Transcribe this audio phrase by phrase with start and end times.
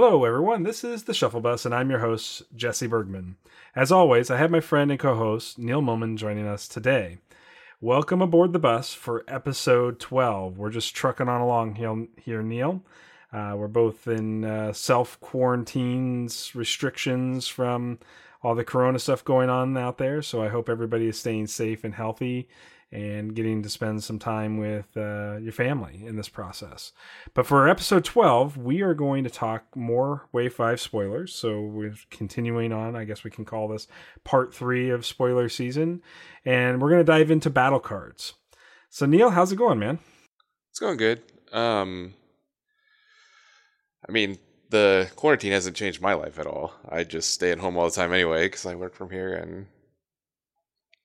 [0.00, 0.62] Hello, everyone.
[0.62, 3.34] This is the Shuffle Bus, and I'm your host, Jesse Bergman.
[3.74, 7.18] As always, I have my friend and co host, Neil Moman, joining us today.
[7.80, 10.56] Welcome aboard the bus for episode 12.
[10.56, 12.84] We're just trucking on along here, Neil.
[13.32, 17.98] Uh, we're both in uh, self quarantines, restrictions from
[18.40, 20.22] all the corona stuff going on out there.
[20.22, 22.48] So I hope everybody is staying safe and healthy
[22.90, 26.92] and getting to spend some time with uh, your family in this process.
[27.34, 31.34] But for episode 12, we are going to talk more Wave 5 spoilers.
[31.34, 32.96] So we're continuing on.
[32.96, 33.88] I guess we can call this
[34.24, 36.02] part three of spoiler season.
[36.44, 38.34] And we're going to dive into battle cards.
[38.88, 39.98] So, Neil, how's it going, man?
[40.70, 41.22] It's going good.
[41.52, 42.14] Um,
[44.08, 44.38] I mean,
[44.70, 46.72] the quarantine hasn't changed my life at all.
[46.88, 49.66] I just stay at home all the time anyway because I work from here and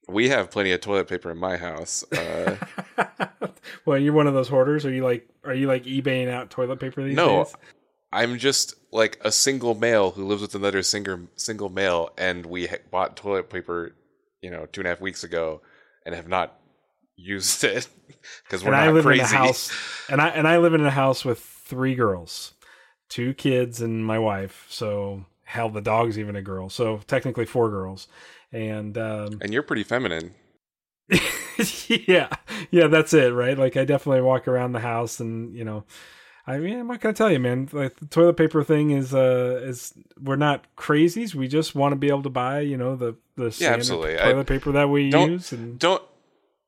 [0.07, 2.03] we have plenty of toilet paper in my house.
[2.11, 2.57] Uh,
[3.85, 4.85] well, you're one of those hoarders.
[4.85, 7.55] Are you like are you like eBaying out toilet paper these no, days?
[8.11, 12.67] I'm just like a single male who lives with another single single male, and we
[12.91, 13.95] bought toilet paper,
[14.41, 15.61] you know, two and a half weeks ago,
[16.05, 16.59] and have not
[17.15, 17.87] used it
[18.43, 19.21] because we're and not I live crazy.
[19.21, 19.71] In a house,
[20.09, 22.53] and I and I live in a house with three girls,
[23.09, 24.65] two kids, and my wife.
[24.69, 26.69] So hell, the dog's even a girl.
[26.69, 28.07] So technically four girls
[28.53, 30.35] and um, and you're pretty feminine.
[31.87, 32.29] yeah,
[32.71, 33.57] yeah, that's it, right?
[33.57, 35.83] Like I definitely walk around the house, and you know,
[36.47, 37.67] I mean, I'm not gonna tell you, man.
[37.71, 41.35] Like the toilet paper thing is, uh, is we're not crazies.
[41.35, 44.43] We just want to be able to buy, you know, the the yeah, toilet I,
[44.43, 45.51] paper that we don't, use.
[45.51, 46.03] And don't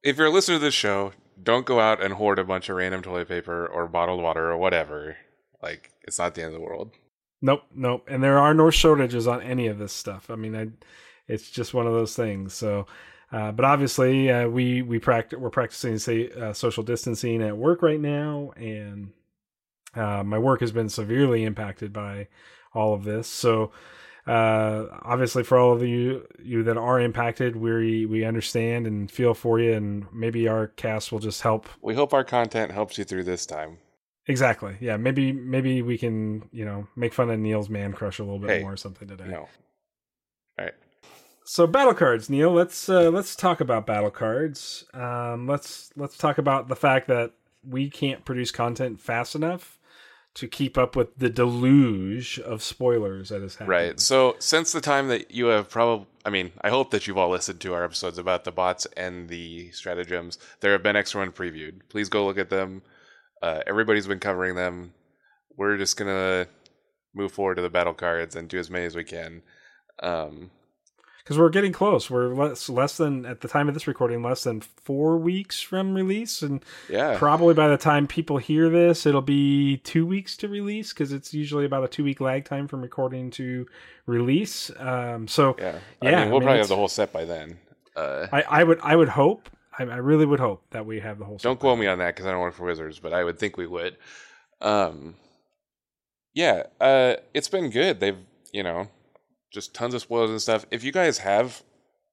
[0.03, 2.75] if you're a listener to this show, don't go out and hoard a bunch of
[2.77, 5.17] random toilet paper or bottled water or whatever.
[5.61, 6.92] Like it's not the end of the world.
[7.42, 8.08] Nope, nope.
[8.08, 10.30] And there are no shortages on any of this stuff.
[10.30, 10.70] I mean, I
[11.27, 12.53] it's just one of those things.
[12.53, 12.87] So,
[13.31, 17.81] uh, but obviously, uh, we we practice we're practicing say uh, social distancing at work
[17.81, 19.11] right now, and
[19.95, 22.27] uh, my work has been severely impacted by
[22.73, 23.27] all of this.
[23.27, 23.71] So,
[24.27, 29.33] uh, obviously, for all of you you that are impacted, we we understand and feel
[29.33, 31.67] for you, and maybe our cast will just help.
[31.81, 33.80] We hope our content helps you through this time.
[34.27, 34.77] Exactly.
[34.80, 34.97] Yeah.
[34.97, 38.49] Maybe maybe we can you know make fun of Neil's man crush a little bit
[38.49, 39.27] hey, more or something today.
[39.27, 39.47] No.
[41.48, 42.52] So battle cards, Neil.
[42.52, 44.83] Let's uh, let's talk about battle cards.
[44.95, 47.33] Um, let's let's talk about the fact that
[47.64, 49.78] we can't produce content fast enough
[50.33, 53.70] to keep up with the deluge of spoilers that is happening.
[53.70, 54.00] Right.
[54.00, 57.30] So since the time that you have probably, I mean, I hope that you've all
[57.30, 60.39] listened to our episodes about the bots and the stratagems.
[60.62, 61.82] There have been extra one previewed.
[61.89, 62.82] Please go look at them.
[63.42, 64.94] Uh, everybody's been covering them.
[65.56, 66.48] We're just gonna
[67.14, 69.44] move forward to the battle cards and do as many as we can.
[70.02, 70.50] Um,
[71.25, 72.08] because we're getting close.
[72.08, 75.95] We're less less than at the time of this recording, less than four weeks from
[75.95, 80.47] release, and yeah, probably by the time people hear this, it'll be two weeks to
[80.47, 83.65] release because it's usually about a two week lag time from recording to
[84.05, 84.69] release.
[84.77, 87.25] Um, so yeah, yeah, I mean, we'll I mean, probably have the whole set by
[87.25, 87.58] then.
[87.95, 89.49] Uh, I, I would I would hope
[89.80, 91.37] I, I really would hope that we have the whole.
[91.37, 93.58] Don't quote me on that because I don't work for Wizards, but I would think
[93.58, 93.97] we would.
[94.61, 95.15] Um,
[96.35, 97.99] yeah, uh, it's been good.
[97.99, 98.17] They've
[98.53, 98.89] you know
[99.55, 100.66] just tons of spoilers and stuff.
[100.70, 101.64] If you guys have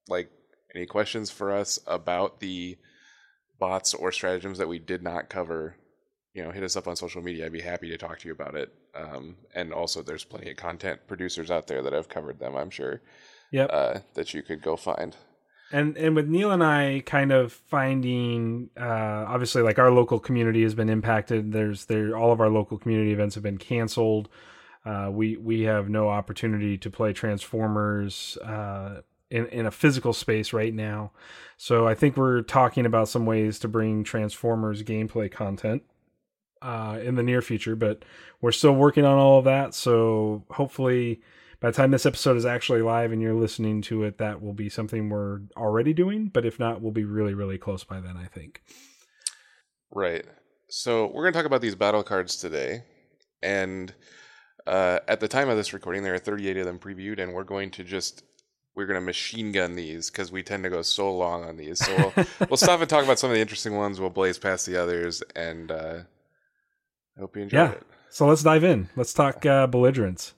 [0.09, 0.31] like
[0.75, 2.79] any questions for us about the
[3.59, 5.77] bots or stratagems that we did not cover,
[6.35, 7.45] you know, hit us up on social media.
[7.45, 8.73] I'd be happy to talk to you about it.
[8.95, 12.57] Um, and also, there's plenty of content producers out there that have covered them.
[12.57, 13.03] I'm sure.
[13.51, 13.71] Yep.
[13.71, 15.15] Uh, that you could go find.
[15.73, 20.63] And and with Neil and I kind of finding, uh, obviously, like our local community
[20.63, 21.53] has been impacted.
[21.53, 24.29] There's there all of our local community events have been canceled.
[24.85, 30.53] Uh, we we have no opportunity to play Transformers uh, in in a physical space
[30.53, 31.13] right now.
[31.57, 35.83] So I think we're talking about some ways to bring Transformers gameplay content
[36.61, 38.05] uh, in the near future, but
[38.41, 39.75] we're still working on all of that.
[39.75, 41.23] So hopefully,
[41.61, 44.53] by the time this episode is actually live and you're listening to it, that will
[44.53, 46.29] be something we're already doing.
[46.29, 48.17] But if not, we'll be really really close by then.
[48.17, 48.63] I think.
[49.93, 50.25] Right.
[50.69, 52.83] So we're going to talk about these battle cards today,
[53.43, 53.95] and
[54.67, 57.45] uh, at the time of this recording, there are 38 of them previewed, and we're
[57.45, 58.23] going to just
[58.75, 61.79] we're going to machine gun these because we tend to go so long on these.
[61.85, 64.01] So we'll, we'll stop and talk about some of the interesting ones.
[64.01, 65.99] We'll blaze past the others, and uh,
[67.17, 67.71] I hope you enjoy yeah.
[67.73, 67.83] it.
[68.11, 68.89] So let's dive in.
[68.97, 70.35] Let's talk uh, belligerence.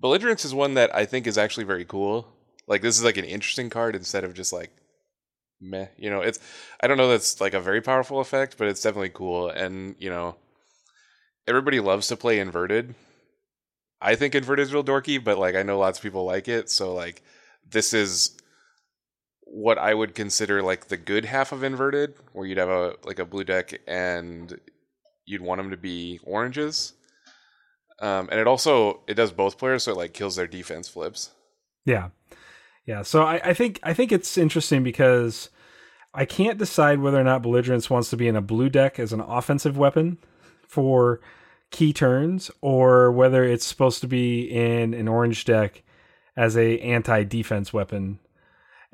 [0.00, 2.28] Belligerence is one that I think is actually very cool.
[2.66, 4.70] Like this is like an interesting card instead of just like
[5.60, 5.88] meh.
[5.98, 6.38] You know, it's
[6.80, 9.50] I don't know that's like a very powerful effect, but it's definitely cool.
[9.50, 10.36] And you know,
[11.46, 12.94] everybody loves to play inverted
[14.00, 16.70] I think inverted is real dorky, but like I know lots of people like it.
[16.70, 17.22] So like
[17.68, 18.36] this is
[19.42, 23.18] what I would consider like the good half of inverted, where you'd have a like
[23.18, 24.58] a blue deck and
[25.26, 26.94] you'd want them to be oranges.
[28.00, 31.30] Um, and it also it does both players, so it like kills their defense flips.
[31.84, 32.10] Yeah,
[32.86, 33.02] yeah.
[33.02, 35.50] So I, I think I think it's interesting because
[36.14, 39.12] I can't decide whether or not belligerence wants to be in a blue deck as
[39.12, 40.18] an offensive weapon
[40.66, 41.20] for
[41.70, 45.82] key turns, or whether it's supposed to be in an orange deck
[46.36, 48.18] as a anti-defense weapon.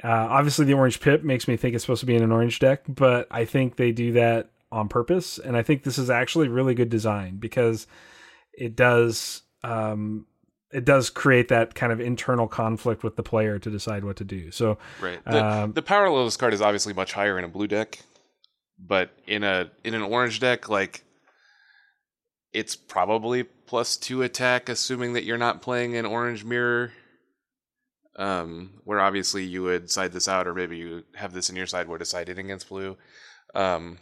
[0.05, 2.59] Uh, obviously, the orange pip makes me think it's supposed to be in an orange
[2.59, 6.49] deck, but I think they do that on purpose, and I think this is actually
[6.49, 7.87] really good design because
[8.53, 10.27] it does um,
[10.73, 14.25] it does create that kind of internal conflict with the player to decide what to
[14.25, 14.51] do.
[14.51, 17.45] So, right, the, um, the power level of this card is obviously much higher in
[17.45, 18.01] a blue deck,
[18.79, 21.06] but in a in an orange deck, like
[22.57, 26.91] it's probably plus two attack, assuming that you're not playing an orange mirror
[28.17, 31.67] um, where obviously you would side this out, or maybe you have this in your
[31.67, 32.97] sideboard to side it against blue.
[33.55, 33.99] Um,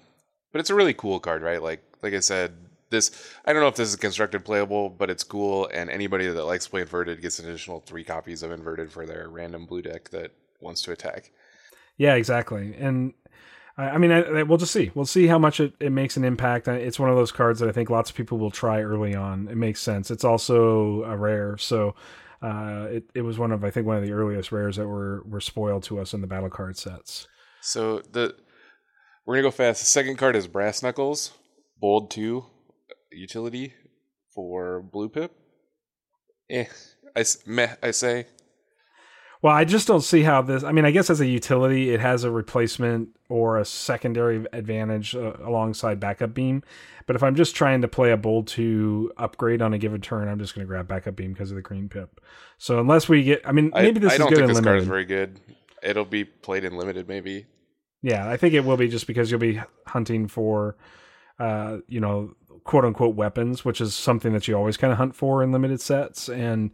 [0.53, 1.61] but it's a really cool card, right?
[1.61, 2.53] Like like I said,
[2.91, 3.11] this
[3.45, 6.67] I don't know if this is constructed playable, but it's cool, and anybody that likes
[6.67, 10.11] to play inverted gets an additional three copies of inverted for their random blue deck
[10.11, 10.31] that
[10.61, 11.33] wants to attack.
[11.99, 13.15] Yeah, exactly, and.
[13.76, 14.93] I mean, I, I, we'll just see.
[14.94, 16.69] We'll see how much it, it makes an impact.
[16.69, 19.49] It's one of those cards that I think lots of people will try early on.
[19.49, 20.11] It makes sense.
[20.11, 21.94] It's also a rare, so
[22.41, 25.23] uh, it it was one of I think one of the earliest rares that were
[25.26, 27.26] were spoiled to us in the battle card sets.
[27.62, 28.37] So the
[29.26, 29.81] we're gonna go fast.
[29.81, 31.32] The second card is Brass Knuckles,
[31.81, 32.44] Bold Two,
[33.11, 33.73] utility
[34.35, 35.32] for Blue Pip.
[36.50, 36.67] Eh,
[37.17, 38.27] I meh, I say.
[39.44, 40.64] Well, I just don't see how this.
[40.64, 45.14] I mean, I guess as a utility, it has a replacement or a secondary advantage
[45.14, 46.62] uh, alongside backup beam.
[47.06, 50.29] But if I'm just trying to play a bold to upgrade on a given turn,
[50.29, 52.23] I'm just going to grab backup beam because of the green pip.
[52.56, 54.55] So unless we get, I mean, maybe this I, I don't is good think this
[54.55, 54.70] limited.
[54.70, 55.41] card is very good.
[55.82, 57.44] It'll be played in limited, maybe.
[58.00, 60.79] Yeah, I think it will be just because you'll be hunting for,
[61.38, 65.14] uh, you know, quote unquote weapons, which is something that you always kind of hunt
[65.14, 66.70] for in limited sets and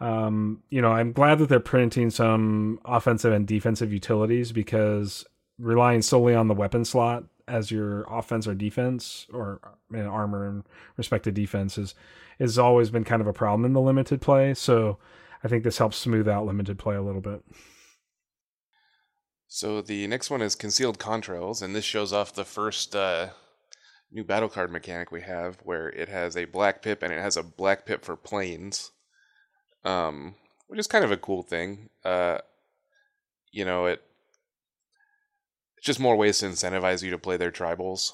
[0.00, 5.24] um, you know, I'm glad that they're printing some offensive and defensive utilities because
[5.58, 9.60] relying solely on the weapon slot as your offense or defense or
[9.90, 10.64] you know, armor and
[10.96, 11.94] respective defenses
[12.38, 14.54] has always been kind of a problem in the limited play.
[14.54, 14.98] So
[15.42, 17.42] I think this helps smooth out limited play a little bit.
[19.48, 23.30] So the next one is concealed contrails, and this shows off the first uh,
[24.12, 27.36] new battle card mechanic we have, where it has a black pip and it has
[27.36, 28.92] a black pip for planes
[29.88, 30.34] um,
[30.66, 31.88] which is kind of a cool thing.
[32.04, 32.38] Uh,
[33.50, 34.02] you know, it
[35.78, 38.12] it's just more ways to incentivize you to play their tribals.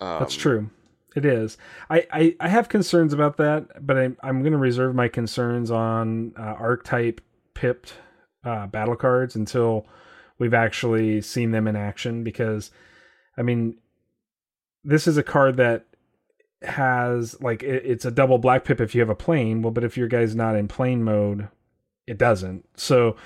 [0.00, 0.70] Um, That's true.
[1.16, 1.56] It is.
[1.88, 5.70] I, I, I, have concerns about that, but I'm, I'm going to reserve my concerns
[5.70, 7.20] on uh, archetype
[7.54, 7.94] pipped
[8.44, 9.86] uh, battle cards until
[10.40, 12.24] we've actually seen them in action.
[12.24, 12.72] Because,
[13.38, 13.76] I mean,
[14.82, 15.86] this is a card that
[16.64, 19.62] has like it, it's a double black pip if you have a plane.
[19.62, 21.48] Well, but if your guy's not in plane mode,
[22.06, 22.66] it doesn't.
[22.76, 23.16] So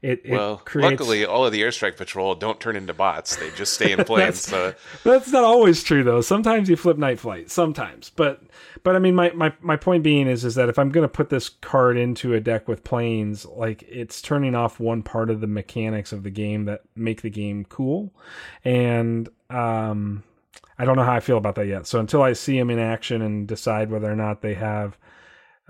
[0.00, 0.92] it, it well, creates...
[0.92, 4.46] luckily, all of the airstrike patrol don't turn into bots; they just stay in planes.
[4.46, 6.20] that's, so that's not always true, though.
[6.20, 7.50] Sometimes you flip night flight.
[7.50, 8.40] Sometimes, but
[8.84, 11.08] but I mean, my my my point being is is that if I'm going to
[11.08, 15.40] put this card into a deck with planes, like it's turning off one part of
[15.40, 18.14] the mechanics of the game that make the game cool,
[18.64, 20.22] and um
[20.78, 21.86] I don't know how I feel about that yet.
[21.86, 24.96] So until I see them in action and decide whether or not they have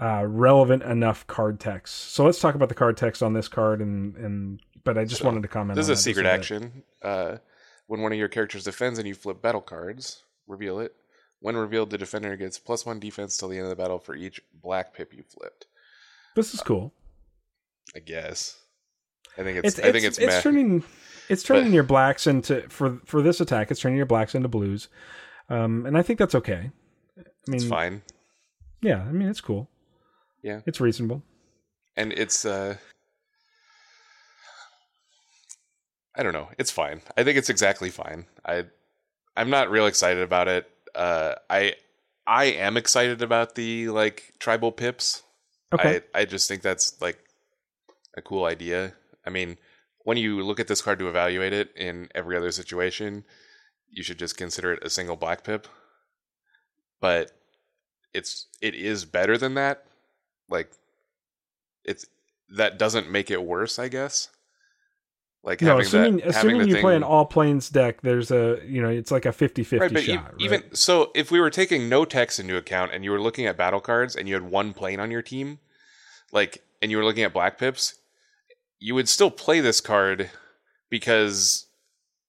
[0.00, 2.12] uh, relevant enough card text.
[2.12, 5.22] So let's talk about the card text on this card, and and but I just
[5.22, 5.76] so, wanted to comment.
[5.76, 6.82] This is a secret action.
[7.02, 7.38] Uh,
[7.86, 10.94] when one of your characters defends and you flip battle cards, reveal it.
[11.40, 14.14] When revealed, the defender gets plus one defense till the end of the battle for
[14.14, 15.66] each black pip you flipped.
[16.36, 16.92] This is cool.
[17.96, 18.60] I guess.
[19.36, 19.78] I think it's.
[19.78, 20.18] it's I think it's.
[20.18, 20.84] It's, it's turning.
[21.28, 23.70] It's turning but, your blacks into for for this attack.
[23.70, 24.88] It's turning your blacks into blues,
[25.48, 26.70] um, and I think that's okay.
[27.18, 28.02] I mean, it's fine.
[28.80, 29.68] Yeah, I mean it's cool.
[30.42, 31.22] Yeah, it's reasonable,
[31.96, 32.44] and it's.
[32.44, 32.76] uh
[36.18, 36.48] I don't know.
[36.58, 37.00] It's fine.
[37.16, 38.26] I think it's exactly fine.
[38.44, 38.64] I
[39.36, 40.68] I'm not real excited about it.
[40.94, 41.76] Uh, I
[42.26, 45.22] I am excited about the like tribal pips.
[45.72, 46.00] Okay.
[46.12, 47.18] I I just think that's like
[48.16, 48.94] a cool idea.
[49.24, 49.58] I mean,
[50.08, 53.24] when you look at this card to evaluate it in every other situation,
[53.90, 55.68] you should just consider it a single black pip.
[56.98, 57.30] But
[58.14, 59.84] it's it is better than that.
[60.48, 60.70] Like
[61.84, 62.06] it's
[62.56, 64.30] that doesn't make it worse, I guess.
[65.44, 68.80] Like no, assuming, that, assuming you thing, play an all planes deck, there's a you
[68.80, 70.08] know it's like a 50-50 right, but shot.
[70.08, 70.34] You, right?
[70.38, 73.58] Even so, if we were taking no text into account and you were looking at
[73.58, 75.58] battle cards and you had one plane on your team,
[76.32, 77.97] like and you were looking at black pips,
[78.80, 80.30] you would still play this card
[80.90, 81.66] because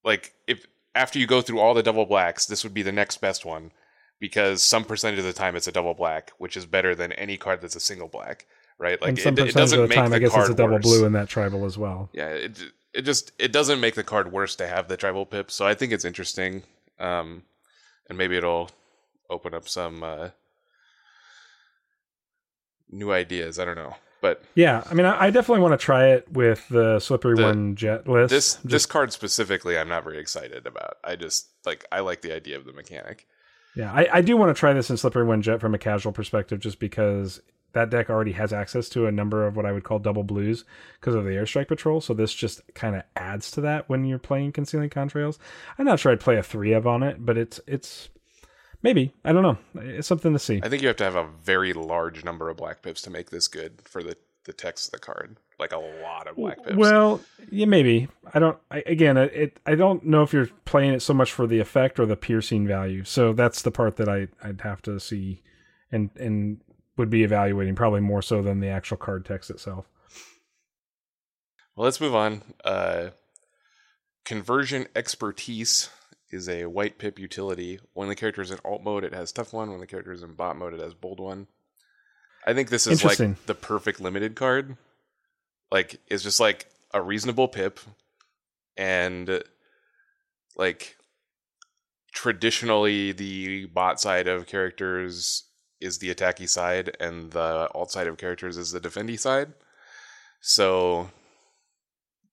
[0.04, 0.66] like if
[0.96, 3.72] after you go through all the double blacks, this would be the next best one.
[4.20, 7.38] because some percentage of the time it's a double black, which is better than any
[7.38, 8.46] card that's a single black,
[8.78, 9.02] right?
[9.02, 10.54] Like and some it, it doesn't of the make time, the I guess it's a
[10.54, 10.84] double worse.
[10.84, 12.10] blue in that tribal as well.
[12.14, 12.60] Yeah, it
[12.94, 15.52] it just it doesn't make the card worse to have the tribal pip.
[15.52, 16.64] So I think it's interesting,
[17.00, 17.44] um,
[18.10, 18.70] and maybe it'll
[19.30, 20.30] open up some uh,
[22.90, 23.58] new ideas.
[23.60, 26.68] I don't know, but Yeah, I mean, I, I definitely want to try it with
[26.70, 28.30] the slippery The- one jet list.
[28.32, 30.98] this Just- this card specifically, I'm not very excited about.
[31.04, 33.28] I just like I like the idea of the mechanic.
[33.76, 36.12] yeah, I, I do want to try this in slippery one jet from a casual
[36.12, 37.42] perspective, just because
[37.74, 40.66] that deck already has access to a number of what I would call double blues
[41.00, 42.02] because of the airstrike patrol.
[42.02, 45.38] So this just kind of adds to that when you're playing concealing contrails.
[45.78, 48.10] I'm not sure I'd play a three of on it, but it's it's
[48.82, 49.58] maybe I don't know.
[49.76, 50.62] It's something to see.
[50.64, 53.30] I think you have to have a very large number of black pips to make
[53.30, 55.38] this good for the the text of the card.
[55.60, 56.76] Like a lot of black pips.
[56.76, 57.22] Well,
[57.52, 58.08] yeah, maybe.
[58.34, 58.58] I don't.
[58.72, 59.60] I, again, it, it.
[59.66, 62.66] I don't know if you're playing it so much for the effect or the piercing
[62.66, 63.04] value.
[63.04, 65.44] So that's the part that I I'd have to see,
[65.92, 66.62] and and
[66.98, 69.86] would be evaluating probably more so than the actual card text itself.
[71.76, 72.42] Well, let's move on.
[72.64, 73.10] Uh,
[74.26, 75.90] conversion expertise
[76.32, 77.80] is a white pip utility.
[77.94, 79.72] When the character is in alt mode, it has tough one.
[79.72, 81.48] When the character is in bot mode, it has bold one.
[82.46, 84.78] I think this is like the perfect limited card.
[85.72, 87.80] Like it's just like a reasonable pip,
[88.78, 89.44] and
[90.56, 90.96] like
[92.12, 95.44] traditionally the bot side of characters
[95.82, 99.54] is the attacky side, and the alt side of characters is the defendy side.
[100.42, 101.10] So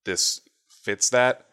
[0.05, 1.46] this fits that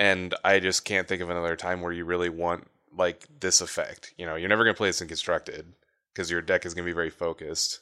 [0.00, 2.66] and i just can't think of another time where you really want
[2.96, 5.74] like this effect you know you're never going to play this in constructed
[6.12, 7.80] because your deck is going to be very focused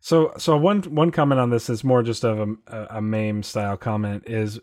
[0.00, 3.76] So so one one comment on this is more just of a, a, meme style
[3.76, 4.58] comment is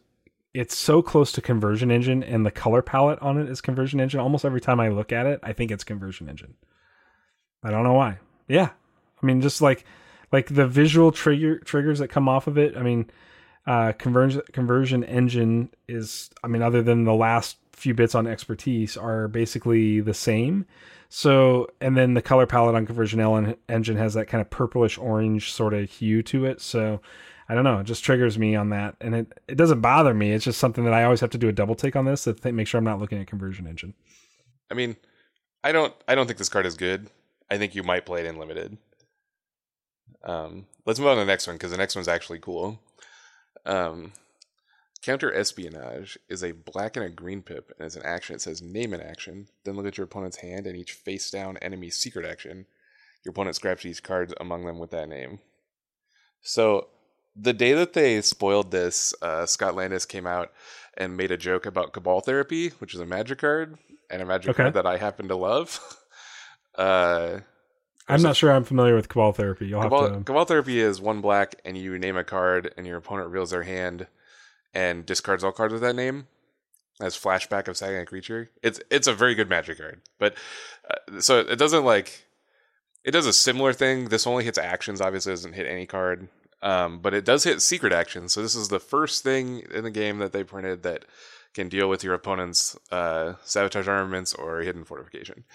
[0.54, 4.20] it's so close to conversion engine and the color palette on it is conversion engine.
[4.20, 6.56] Almost every time I look at it, I think it's conversion engine.
[7.64, 8.20] I don't know why.
[8.50, 8.72] Yeah.
[9.24, 9.86] I mean just like
[10.34, 12.76] like the visual trigger triggers that come off of it.
[12.76, 13.10] I mean
[13.70, 18.98] uh conversion conversion engine is I mean other than the last few bits on expertise
[18.98, 20.66] are basically the same.
[21.12, 25.52] So, and then the color palette on Conversion Engine has that kind of purplish orange
[25.52, 26.62] sort of hue to it.
[26.62, 27.02] So,
[27.48, 30.34] I don't know, it just triggers me on that, and it it doesn't bother me.
[30.34, 32.34] It's just something that I always have to do a double take on this to
[32.34, 33.96] th- make sure I'm not looking at Conversion Engine.
[34.70, 34.98] i mean
[35.64, 37.10] i don't i don't think this card is good
[37.50, 38.78] i think you might play it in limited
[40.24, 42.80] um let's move on to the next one because the next one's actually cool
[43.70, 44.12] um
[45.02, 48.36] counter espionage is a black and a green pip and as an action.
[48.36, 51.58] It says name an action then look at your opponent's hand and each face down
[51.58, 52.66] enemy secret action.
[53.24, 55.40] Your opponent scraps these cards among them with that name.
[56.42, 56.88] So
[57.36, 60.52] the day that they spoiled this uh, scott landis came out
[60.98, 63.78] and made a joke about cabal therapy which is a magic card
[64.10, 64.64] and a magic Okay.
[64.64, 65.80] card that i happen to love.
[66.76, 67.40] Uh
[68.10, 69.68] I'm not sure I'm familiar with Cabal Therapy.
[69.68, 70.24] You'll have Cabal, to.
[70.24, 73.64] Cabal Therapy is one black, and you name a card, and your opponent reveals their
[73.64, 74.08] hand
[74.74, 76.28] and discards all cards with that name.
[77.02, 78.50] As flashback of sagging a creature.
[78.62, 80.36] It's it's a very good magic card, but
[80.90, 82.26] uh, so it doesn't like
[83.06, 84.10] it does a similar thing.
[84.10, 85.00] This only hits actions.
[85.00, 86.28] Obviously, it doesn't hit any card,
[86.62, 88.34] um, but it does hit secret actions.
[88.34, 91.06] So this is the first thing in the game that they printed that
[91.54, 95.46] can deal with your opponent's uh, sabotage armaments or hidden fortification.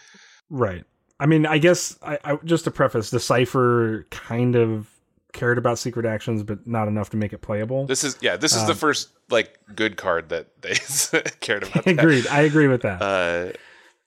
[0.48, 0.84] Right.
[1.20, 4.88] I mean, I guess I, I just to preface, Decipher kind of
[5.32, 7.86] cared about secret actions, but not enough to make it playable.
[7.86, 8.36] This is yeah.
[8.36, 10.74] This is the Um, first like good card that they
[11.40, 11.86] cared about.
[11.86, 12.26] Agreed.
[12.28, 13.00] I agree with that.
[13.02, 13.52] Uh,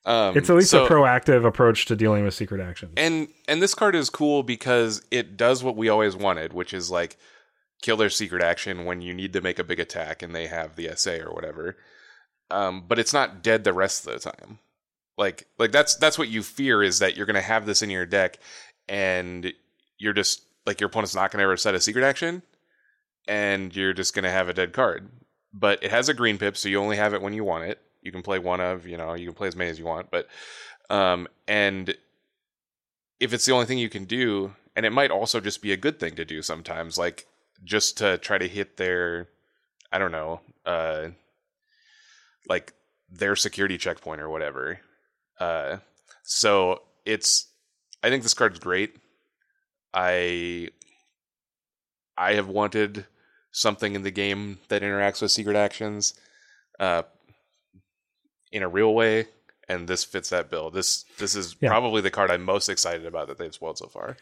[0.09, 2.93] um, it's at least so- a proactive approach to dealing with secret actions.
[2.97, 6.89] and and this card is cool because it does what we always wanted, which is
[6.91, 7.17] like
[7.81, 10.75] kill their secret action when you need to make a big attack and they have
[10.75, 11.77] the SA or whatever.
[12.49, 14.59] Um, but it's not dead the rest of the time.
[15.17, 18.05] Like like that's that's what you fear is that you're gonna have this in your
[18.05, 18.39] deck
[18.87, 19.51] and
[19.97, 22.43] you're just like your opponent's not gonna ever set a secret action
[23.27, 25.09] and you're just gonna have a dead card.
[25.53, 27.81] But it has a green pip, so you only have it when you want it.
[28.01, 30.11] You can play one of, you know, you can play as many as you want,
[30.11, 30.27] but
[30.89, 31.95] um and
[33.19, 35.77] if it's the only thing you can do, and it might also just be a
[35.77, 37.25] good thing to do sometimes, like
[37.63, 39.27] just to try to hit their,
[39.91, 41.07] I don't know, uh,
[42.47, 42.73] like
[43.09, 44.79] their security checkpoint or whatever.
[45.39, 45.77] Uh,
[46.23, 47.47] so it's,
[48.03, 48.95] I think this card's great.
[49.93, 50.69] I,
[52.17, 53.05] I have wanted
[53.51, 56.13] something in the game that interacts with secret actions,
[56.79, 57.03] uh,
[58.51, 59.25] in a real way,
[59.67, 60.69] and this fits that bill.
[60.71, 61.69] This this is Yeah.
[61.69, 64.15] probably the card I'm most excited about that they've spoiled so far.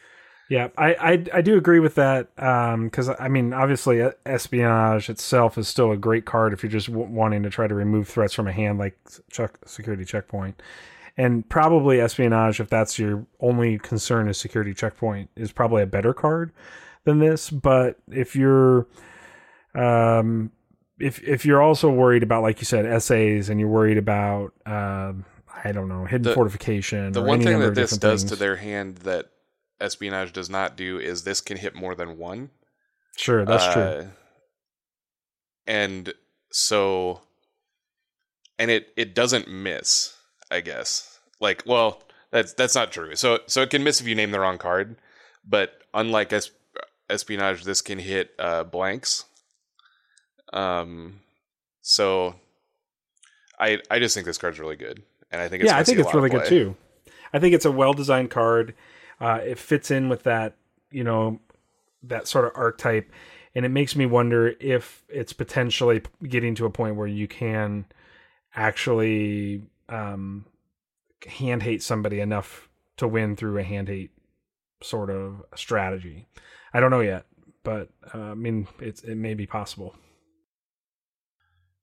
[0.49, 5.57] Yeah, I, I I do agree with that because I mean, obviously, uh, espionage itself
[5.57, 8.33] is still a great card if you're just w- wanting to try to remove threats
[8.33, 8.97] from a hand like
[9.31, 10.61] check security checkpoint.
[11.17, 16.13] And probably espionage if that's your only concern is security checkpoint is probably a better
[16.13, 16.51] card
[17.05, 18.87] than this but if you're
[19.75, 20.51] um
[20.99, 25.25] if if you're also worried about like you said essays and you're worried about um
[25.63, 28.97] i don't know hidden The- fortification The one thing that this does to their hand
[28.99, 29.25] that
[29.81, 32.49] espionage does not do is this can hit more than one.
[33.17, 34.05] sure that's true Uh,
[35.67, 36.13] And
[36.51, 37.21] so,
[38.59, 40.13] and it it doesn't miss.
[40.51, 41.19] I guess.
[41.39, 43.15] Like, well, that's that's not true.
[43.15, 44.95] So so it can miss if you name the wrong card,
[45.47, 46.51] but unlike es-
[47.09, 49.25] espionage, this can hit uh, blanks.
[50.53, 51.21] Um,
[51.81, 52.35] so
[53.59, 55.99] I I just think this card's really good, and I think it's yeah, I think
[55.99, 56.75] it's really good too.
[57.33, 58.73] I think it's a well designed card.
[59.19, 60.55] Uh, it fits in with that,
[60.91, 61.39] you know,
[62.03, 63.11] that sort of archetype,
[63.53, 67.85] and it makes me wonder if it's potentially getting to a point where you can
[68.55, 70.45] actually um,
[71.27, 74.11] hand hate somebody enough to win through a hand hate
[74.81, 76.27] sort of strategy.
[76.73, 77.25] I don't know yet,
[77.63, 79.95] but uh, I mean, it's it may be possible.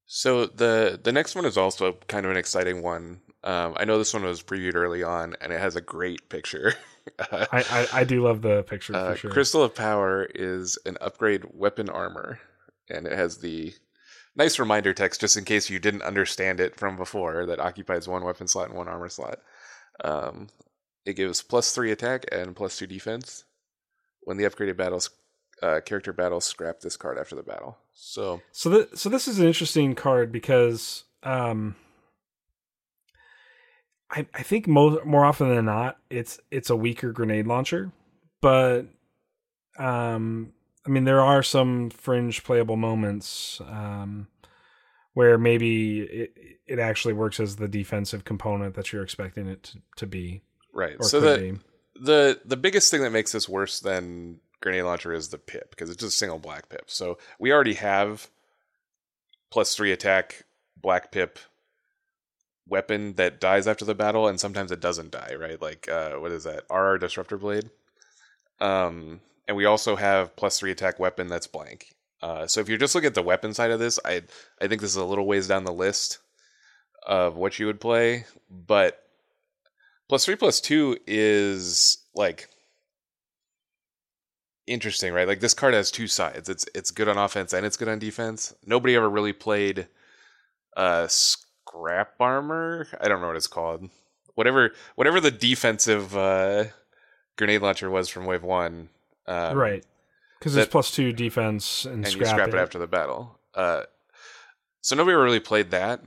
[0.06, 3.20] So the the next one is also kind of an exciting one.
[3.44, 6.74] Um, I know this one was previewed early on, and it has a great picture.
[7.18, 9.30] I, I, I do love the picture Uh, for sure.
[9.32, 12.38] Crystal of Power is an upgrade weapon armor,
[12.88, 13.74] and it has the
[14.34, 18.24] nice reminder text just in case you didn't understand it from before that occupies one
[18.24, 19.38] weapon slot and one armor slot.
[20.02, 20.48] Um,
[21.04, 23.44] it gives plus three attack and plus two defense.
[24.22, 25.10] When the upgraded battles
[25.62, 27.78] uh, character battles, scrap this card after the battle.
[27.92, 31.76] So So th- so this is an interesting card because um
[34.10, 37.92] I I think more more often than not it's it's a weaker grenade launcher,
[38.40, 38.86] but
[39.78, 40.52] um
[40.86, 44.28] I mean there are some fringe playable moments um
[45.14, 46.34] where maybe it
[46.66, 50.42] it actually works as the defensive component that you're expecting it to, to be
[50.72, 51.58] right, so the be.
[52.00, 55.90] the the biggest thing that makes this worse than grenade launcher is the pip because
[55.90, 56.84] it's just a single black pip.
[56.86, 58.30] So we already have
[59.50, 60.44] plus three attack
[60.80, 61.38] black pip
[62.66, 65.34] weapon that dies after the battle, and sometimes it doesn't die.
[65.38, 66.64] Right, like uh, what is that?
[66.70, 67.68] RR disruptor blade.
[68.60, 69.20] Um,
[69.52, 71.94] and we also have plus three attack weapon that's blank.
[72.22, 74.22] Uh, so if you're just looking at the weapon side of this, I
[74.62, 76.20] I think this is a little ways down the list
[77.06, 78.98] of what you would play, but
[80.08, 82.48] plus three plus two is like
[84.66, 85.28] interesting, right?
[85.28, 86.48] Like this card has two sides.
[86.48, 88.54] It's it's good on offense and it's good on defense.
[88.64, 89.86] Nobody ever really played
[90.78, 92.86] uh scrap armor.
[93.02, 93.90] I don't know what it's called.
[94.34, 96.64] Whatever whatever the defensive uh
[97.36, 98.88] grenade launcher was from wave one.
[99.32, 99.84] Um, right.
[100.40, 102.54] Cuz it's plus 2 defense and, and scrap, you scrap it.
[102.54, 103.38] it after the battle.
[103.54, 103.84] Uh,
[104.80, 106.00] so nobody really played that,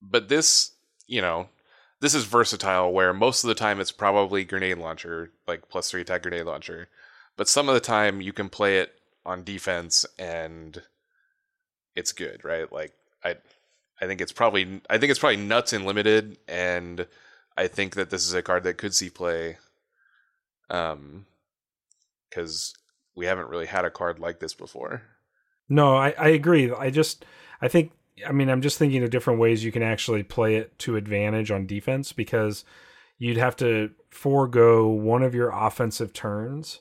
[0.00, 0.72] but this,
[1.06, 1.48] you know,
[2.00, 2.92] this is versatile.
[2.92, 6.88] Where most of the time it's probably grenade launcher, like plus three attack grenade launcher,
[7.36, 10.82] but some of the time you can play it on defense and
[11.94, 12.70] it's good, right?
[12.72, 12.92] Like
[13.24, 13.36] I,
[14.00, 17.06] I think it's probably I think it's probably nuts and limited, and
[17.56, 19.58] I think that this is a card that could see play.
[20.70, 21.26] Um,
[22.32, 22.74] because
[23.14, 25.02] we haven't really had a card like this before.
[25.68, 26.72] No, I, I agree.
[26.72, 27.24] I just
[27.60, 27.92] I think
[28.26, 31.50] I mean I'm just thinking of different ways you can actually play it to advantage
[31.50, 32.64] on defense because
[33.18, 36.80] you'd have to forego one of your offensive turns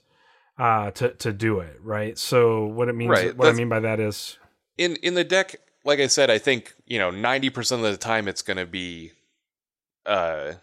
[0.57, 2.17] uh to to do it, right?
[2.17, 4.37] So what it means Right, what I mean by that is
[4.77, 7.97] in in the deck, like I said, I think you know ninety percent of the
[7.97, 9.11] time it's going to be
[10.05, 10.53] uh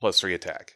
[0.00, 0.74] plus three attack,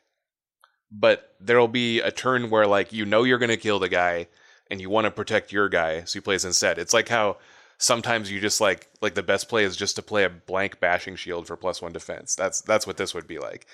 [0.91, 4.27] but there'll be a turn where like you know you're going to kill the guy
[4.71, 6.79] and you want to protect your guy, so you play this instead.
[6.79, 7.39] It's like how
[7.79, 11.17] sometimes you just like like the best play is just to play a blank bashing
[11.17, 12.35] shield for plus one defense.
[12.35, 13.67] That's that's what this would be like.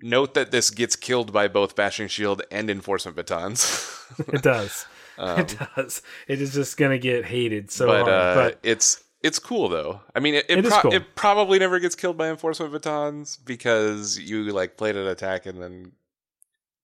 [0.00, 4.04] Note that this gets killed by both bashing shield and enforcement batons.
[4.28, 4.86] it does.
[5.20, 6.00] Um, it does.
[6.28, 8.08] It is just gonna get hated so but hard.
[8.08, 10.00] uh, but it's it's cool though.
[10.14, 10.92] I mean, it it, It pro- cool.
[10.94, 15.62] it probably never gets killed by enforcement batons because you like played an attack and
[15.62, 15.92] then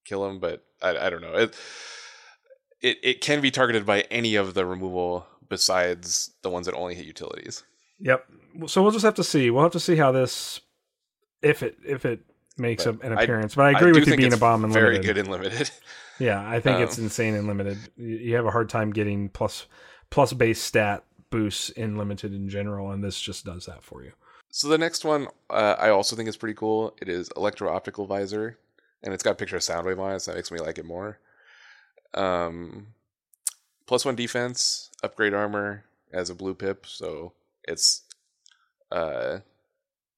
[0.05, 0.39] kill him.
[0.39, 1.35] But I, I don't know.
[1.35, 1.55] It,
[2.81, 6.95] it it can be targeted by any of the removal besides the ones that only
[6.95, 7.65] hit utilities.
[8.01, 8.25] Yep.
[8.67, 9.51] So we'll just have to see.
[9.51, 10.61] We'll have to see how this
[11.43, 12.21] if it if it
[12.57, 13.55] makes But an I- appearance.
[13.55, 15.07] but I agree do with you being a bomb and very limited.
[15.07, 15.71] good and limited.
[16.21, 17.77] Yeah, I think it's Um, insane and limited.
[17.97, 19.67] You have a hard time getting plus
[20.11, 24.13] plus base stat boosts in limited in general, and this just does that for you.
[24.51, 26.97] So the next one, uh, I also think is pretty cool.
[27.01, 28.59] It is electro optical visor,
[29.03, 30.85] and it's got a picture of Soundwave on it, so that makes me like it
[30.85, 31.19] more.
[32.15, 32.89] Um,
[33.87, 37.33] plus one defense, upgrade armor as a blue pip, so
[37.65, 38.03] it's
[38.93, 39.41] uh,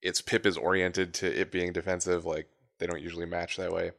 [0.03, 2.27] its pip is oriented to it being defensive.
[2.27, 3.93] Like they don't usually match that way.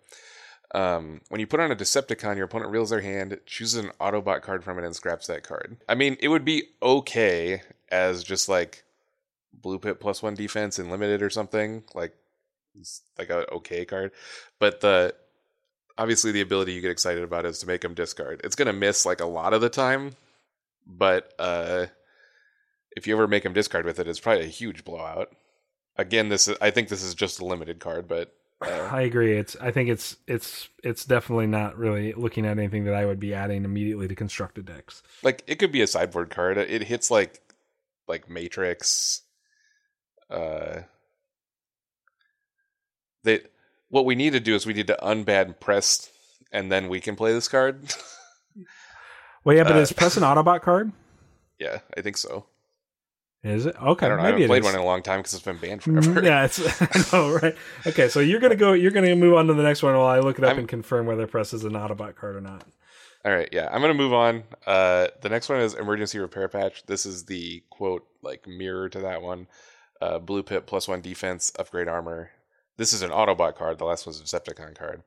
[0.75, 4.41] Um, when you put on a Decepticon, your opponent reels their hand, chooses an Autobot
[4.41, 5.77] card from it, and scraps that card.
[5.87, 8.83] I mean, it would be okay as just like
[9.53, 12.13] blue pit plus one defense and limited or something like
[13.17, 14.11] like a okay card,
[14.59, 15.15] but the
[15.97, 18.41] obviously the ability you get excited about is to make them discard.
[18.43, 20.11] It's gonna miss like a lot of the time,
[20.85, 21.87] but uh,
[22.95, 25.35] if you ever make them discard with it, it's probably a huge blowout.
[25.97, 29.37] Again, this is I think this is just a limited card, but uh, I agree.
[29.37, 33.19] It's I think it's it's it's definitely not really looking at anything that I would
[33.19, 35.03] be adding immediately to constructed decks.
[35.23, 36.57] like it could be a sideboard card.
[36.57, 37.41] It hits like
[38.07, 39.21] like Matrix.
[40.29, 40.81] Uh,
[43.23, 43.41] they
[43.89, 46.09] what we need to do is we need to unban press,
[46.51, 47.93] and then we can play this card.
[49.43, 50.91] Well, yeah, but Uh, is press an Autobot card?
[51.59, 52.45] yeah, I think so.
[53.43, 54.05] Is it okay?
[54.05, 54.23] I don't know.
[54.23, 54.65] I haven't played is.
[54.65, 56.23] one in a long time because it's been banned Mm, forever.
[56.25, 56.59] yeah, it's
[57.13, 57.55] I know, right?
[57.85, 58.73] Okay, so you're gonna go.
[58.73, 60.67] You're gonna move on to the next one while I look it up I'm- and
[60.67, 62.65] confirm whether press is an Autobot card or not.
[63.25, 64.43] All right, yeah, I'm gonna move on.
[64.65, 66.85] Uh, the next one is emergency repair patch.
[66.87, 69.47] This is the quote like mirror to that one.
[70.01, 72.31] Uh, blue pip plus one defense, upgrade armor.
[72.77, 73.79] This is an Autobot card.
[73.79, 75.01] The last one's a Decepticon card.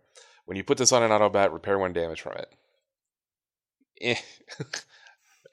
[0.46, 2.52] When you put this on an Autobot, repair one damage from it.
[4.00, 4.16] Eh,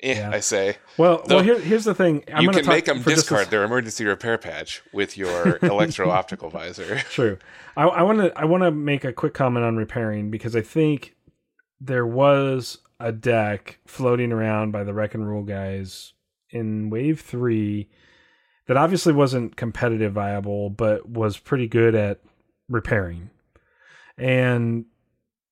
[0.02, 0.32] eh Yeah.
[0.32, 0.78] I say.
[0.98, 2.24] Well, Though well, here, here's the thing.
[2.32, 5.58] I'm you can talk make them just a discard their emergency repair patch with your
[5.62, 7.00] electro optical visor.
[7.12, 7.38] True.
[7.76, 11.16] I want to I want to make a quick comment on repairing because I think
[11.80, 16.14] there was a deck floating around by the Wreck and Rule guys
[16.50, 17.90] in Wave Three
[18.68, 22.20] that obviously wasn't competitive viable, but was pretty good at
[22.68, 23.30] repairing.
[24.18, 24.86] And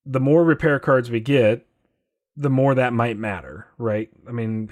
[0.05, 1.65] the more repair cards we get,
[2.37, 4.09] the more that might matter, right?
[4.27, 4.69] I mean,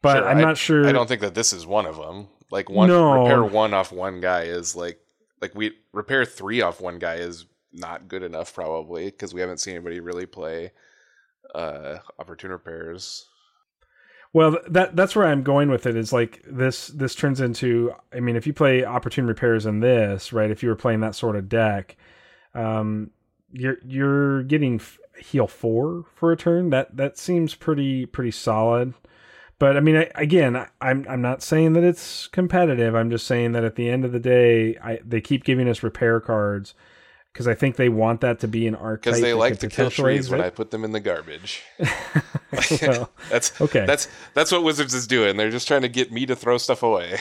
[0.00, 0.86] but Sure, I'm not sure.
[0.86, 2.28] I don't think that this is one of them.
[2.50, 3.22] Like one No.
[3.22, 4.98] repair one off one guy is like
[5.40, 9.58] like we repair three off one guy is not good enough probably because we haven't
[9.58, 10.72] seen anybody really play
[11.54, 13.28] uh opportune repairs.
[14.34, 15.94] Well, that that's where I'm going with it.
[15.96, 17.92] Is like this this turns into.
[18.14, 20.50] I mean, if you play opportune repairs in this, right?
[20.50, 21.96] If you were playing that sort of deck,
[22.54, 23.10] um,
[23.52, 24.80] you're you're getting
[25.22, 26.70] heal four for a turn.
[26.70, 28.94] That that seems pretty pretty solid.
[29.58, 32.94] But I mean, I, again, I, I'm I'm not saying that it's competitive.
[32.94, 35.82] I'm just saying that at the end of the day, I they keep giving us
[35.82, 36.74] repair cards
[37.32, 39.14] because I think they want that to be an archetype.
[39.14, 41.62] Because they like to kill trees when I put them in the garbage.
[42.82, 43.86] well, That's okay.
[43.86, 45.36] that's that's what Wizards is doing.
[45.36, 47.20] They're just trying to get me to throw stuff away.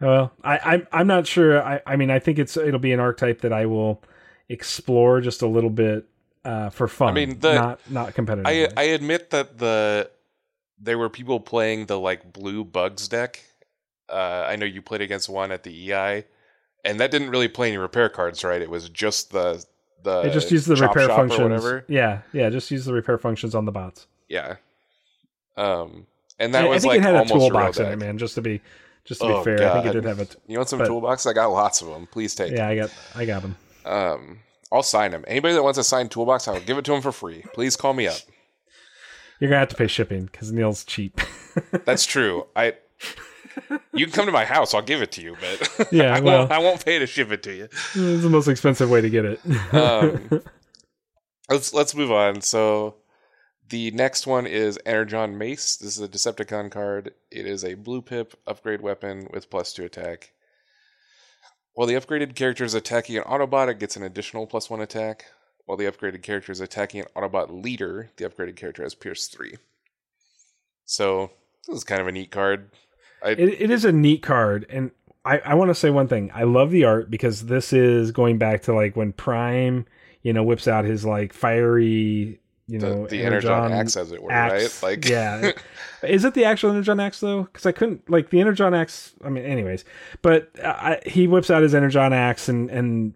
[0.00, 1.62] Well, I, I'm I'm not sure.
[1.62, 4.02] I, I mean, I think it's it'll be an archetype that I will
[4.48, 6.06] explore just a little bit
[6.44, 7.08] uh, for fun.
[7.08, 8.46] I mean, the- not not competitive.
[8.46, 10.10] I I admit that the
[10.80, 13.42] there were people playing the like blue bugs deck.
[14.08, 16.24] Uh, I know you played against one at the EI,
[16.84, 18.60] and that didn't really play any repair cards, right?
[18.60, 19.64] It was just the
[20.02, 21.40] the it just use the repair functions.
[21.40, 21.84] whatever.
[21.88, 24.06] Yeah, yeah, just use the repair functions on the bots.
[24.28, 24.56] Yeah.
[25.56, 26.06] Um,
[26.38, 27.96] and that I, I was think like it had a almost a toolbox in it,
[27.96, 28.18] man.
[28.18, 28.60] Just to be
[29.04, 30.24] just to Oh, be fair, I think it did have a.
[30.26, 31.30] T- You want some but- toolboxes?
[31.30, 32.06] I got lots of them.
[32.06, 32.52] Please take.
[32.52, 33.56] yeah, I got I got them.
[33.86, 34.38] Um,
[34.74, 35.24] I'll sign them.
[35.28, 37.44] Anybody that wants a signed toolbox, I'll give it to them for free.
[37.54, 38.16] Please call me up.
[39.40, 41.20] You're gonna have to pay shipping because Neil's cheap.
[41.84, 42.46] That's true.
[42.56, 42.74] I.
[43.92, 44.74] You can come to my house.
[44.74, 46.52] I'll give it to you, but Yeah, I well- won't.
[46.52, 47.64] I won't pay to ship it to you.
[47.64, 49.40] it's the most expensive way to get it.
[49.72, 50.42] Um,
[51.48, 52.40] let's let's move on.
[52.40, 52.96] So
[53.68, 55.76] the next one is Energon Mace.
[55.76, 57.12] This is a Decepticon card.
[57.30, 60.32] It is a blue pip upgrade weapon with plus two attack.
[61.74, 65.26] While the upgraded character is attacking an Autobot, it gets an additional plus one attack.
[65.66, 69.56] While the upgraded character is attacking an Autobot leader, the upgraded character has Pierce three.
[70.84, 71.30] So
[71.66, 72.70] this is kind of a neat card.
[73.24, 74.90] I, it, it is a neat card and
[75.24, 78.36] i, I want to say one thing i love the art because this is going
[78.38, 79.86] back to like when prime
[80.22, 84.22] you know whips out his like fiery you the, know the Energon axe, as it
[84.22, 84.82] were, axe.
[84.82, 84.90] right?
[84.90, 85.52] Like, yeah.
[86.02, 87.44] Is it the actual energon axe though?
[87.44, 89.84] Because i couldn't like the energon axe i mean anyways.
[90.22, 93.14] But I, he whips out his energon axe and and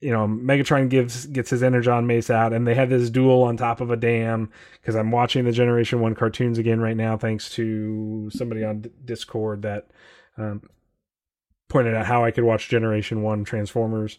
[0.00, 3.56] you know megatron gives gets his energon mace out and they have this duel on
[3.56, 7.48] top of a dam because i'm watching the generation one cartoons again right now thanks
[7.50, 9.86] to somebody on D- discord that
[10.36, 10.60] um,
[11.68, 14.18] pointed out how i could watch generation one transformers.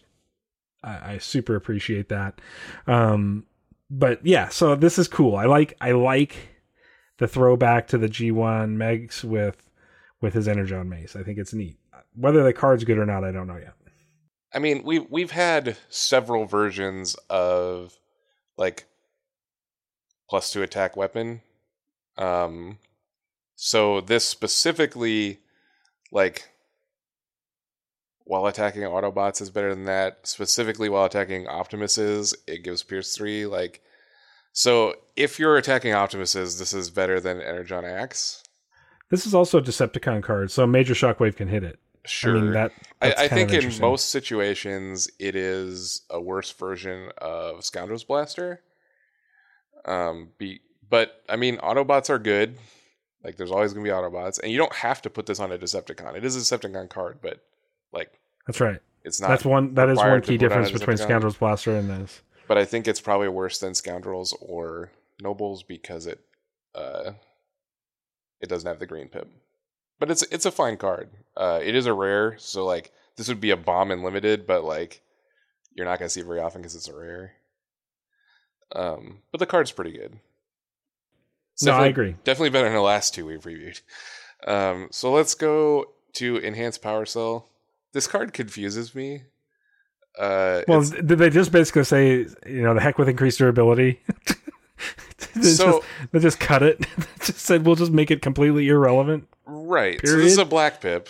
[0.82, 2.40] I, I super appreciate that.
[2.86, 3.44] Um,
[3.90, 5.36] but yeah so this is cool.
[5.36, 6.36] I like i like
[7.18, 9.70] the throwback to the g1 megs with
[10.20, 11.16] with his energon mace.
[11.16, 11.78] I think it's neat.
[12.14, 13.74] Whether the card's good or not i don't know yet.
[14.56, 17.98] I mean, we've we've had several versions of
[18.56, 18.86] like
[20.30, 21.42] plus two attack weapon.
[22.16, 22.78] Um,
[23.54, 25.40] so this specifically,
[26.10, 26.48] like,
[28.26, 30.26] while attacking Autobots is better than that.
[30.26, 33.46] Specifically, while attacking Optimuses, it gives Pierce three.
[33.46, 33.80] Like,
[34.52, 38.42] so if you're attacking Optimuses, this is better than Energon Axe.
[39.10, 41.78] This is also a Decepticon card, so Major Shockwave can hit it.
[42.04, 42.36] Sure.
[42.36, 42.72] I mean, that.
[43.00, 48.60] I, I think in most situations it is a worse version of Scoundrel's Blaster.
[49.84, 52.56] Um, be but I mean Autobots are good.
[53.22, 55.58] Like there's always gonna be Autobots, and you don't have to put this on a
[55.58, 56.16] Decepticon.
[56.16, 57.40] It is a Decepticon card, but
[57.92, 58.10] like
[58.46, 58.80] That's right.
[59.04, 59.28] it's not.
[59.28, 59.74] That's one.
[59.74, 62.22] That is one key put on a difference between Scoundrels Blaster and this.
[62.48, 66.20] But I think it's probably worse than Scoundrels or Nobles because it
[66.74, 67.12] uh
[68.40, 69.30] it doesn't have the green pip.
[69.98, 71.10] But it's it's a fine card.
[71.36, 74.64] Uh it is a rare, so like this would be a bomb and limited, but
[74.64, 75.02] like
[75.74, 77.32] you're not gonna see it very often because it's a rare.
[78.72, 80.18] Um, but the card's pretty good.
[81.54, 82.16] It's No, I agree.
[82.24, 83.80] Definitely better than the last two we've reviewed.
[84.46, 87.48] Um, so let's go to enhanced power cell.
[87.96, 89.22] This card confuses me.
[90.18, 94.02] Uh, Well, did they just basically say, you know, the heck with increased durability?
[95.34, 96.84] they, So- just, they just cut it.
[97.20, 99.28] just said we'll just make it completely irrelevant.
[99.46, 99.98] Right.
[100.06, 101.08] So this is a black pip.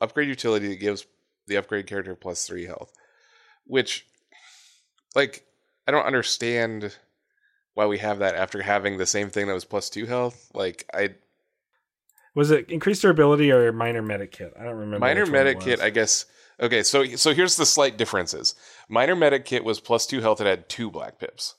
[0.00, 1.04] Upgrade utility that gives
[1.48, 2.94] the upgrade character plus three health.
[3.66, 4.06] Which
[5.14, 5.44] like
[5.86, 6.96] I don't understand
[7.74, 10.50] why we have that after having the same thing that was plus two health.
[10.54, 11.10] Like I
[12.34, 14.52] Was it increased durability or minor medic kit?
[14.58, 14.98] I don't remember.
[14.98, 15.80] minor which one it medic kit.
[15.80, 16.26] I guess
[16.60, 18.54] okay, so so here's the slight differences.
[18.88, 21.56] Minor medic kit was plus two health, it had two black pips.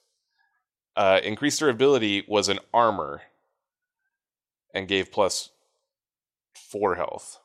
[0.95, 3.21] Uh increased durability was an armor
[4.73, 5.49] and gave plus
[6.55, 7.39] four health.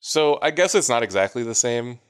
[0.00, 2.00] So I guess it's not exactly the same.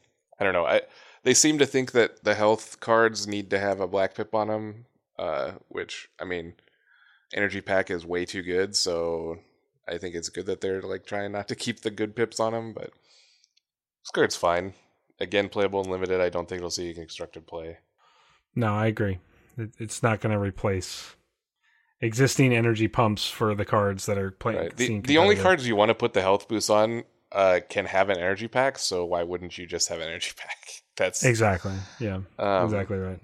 [0.41, 0.67] I don't know.
[0.67, 0.83] I
[1.23, 4.49] they seem to think that the health cards need to have a black pip on
[4.49, 4.87] them,
[5.19, 6.55] uh, which I mean,
[7.35, 8.75] energy pack is way too good.
[8.77, 9.39] So
[9.87, 12.53] I think it's good that they're like trying not to keep the good pips on
[12.53, 12.73] them.
[12.73, 12.91] But
[14.15, 14.75] card's fine.
[15.21, 16.21] Again, playable and limited.
[16.21, 17.79] I don't think it'll see constructed play.
[18.55, 19.19] No, I agree.
[19.57, 21.15] It's not going to replace
[22.01, 24.59] existing energy pumps for the cards that are playing.
[24.59, 24.77] Right.
[24.77, 28.11] The, the only cards you want to put the health boost on uh, can have
[28.11, 28.79] an energy pack.
[28.79, 30.83] So why wouldn't you just have an energy pack?
[30.97, 31.75] That's Exactly.
[31.99, 32.21] Yeah.
[32.39, 33.21] um, exactly right.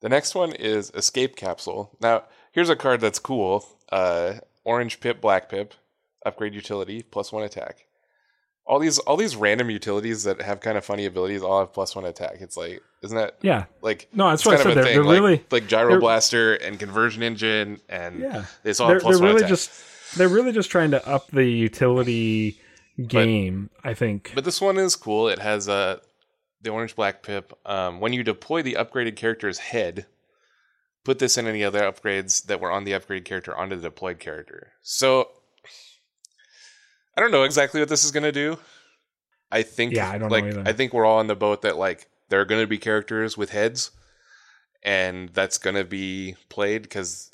[0.00, 1.96] The next one is Escape Capsule.
[2.00, 3.66] Now, here's a card that's cool.
[3.92, 5.74] Uh, orange pip, black pip,
[6.24, 7.84] upgrade utility, plus one attack.
[8.66, 11.94] All these all these random utilities that have kind of funny abilities all have plus
[11.94, 12.36] one attack.
[12.40, 13.66] It's like, isn't that Yeah.
[13.82, 14.70] like No, that's it's what I kind said.
[14.70, 14.94] of a They're, thing?
[14.94, 18.44] they're like, really, like gyro blaster and conversion engine and yeah.
[18.64, 19.48] it's all They're, plus they're one really attack.
[19.50, 22.58] just, they're really just trying to up the utility
[23.06, 23.68] game.
[23.82, 24.32] I think.
[24.34, 25.28] But this one is cool.
[25.28, 25.98] It has uh,
[26.62, 27.52] the orange black pip.
[27.66, 30.06] Um, when you deploy the upgraded character's head,
[31.04, 34.18] put this in any other upgrades that were on the upgrade character onto the deployed
[34.18, 34.72] character.
[34.82, 35.28] So
[37.16, 38.58] I don't know exactly what this is going to do.
[39.52, 40.62] I think Yeah, I don't know like either.
[40.66, 43.36] I think we're all on the boat that like there are going to be characters
[43.36, 43.90] with heads
[44.82, 47.30] and that's going to be played cuz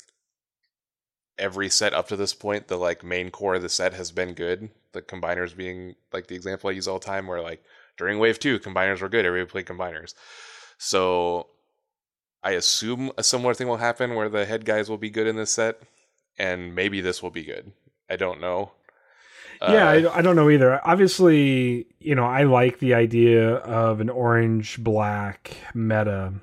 [1.37, 4.33] every set up to this point the like main core of the set has been
[4.33, 4.69] good.
[4.91, 7.63] The combiners being like the example I use all the time where like
[7.97, 10.13] during wave 2 combiners were good, everybody played combiners.
[10.77, 11.47] So
[12.43, 15.35] I assume a similar thing will happen where the head guys will be good in
[15.35, 15.81] this set
[16.37, 17.71] and maybe this will be good.
[18.09, 18.71] I don't know.
[19.61, 20.81] yeah, Uh, I, I don't know either.
[20.85, 26.33] Obviously, you know, I like the idea of an orange black meta,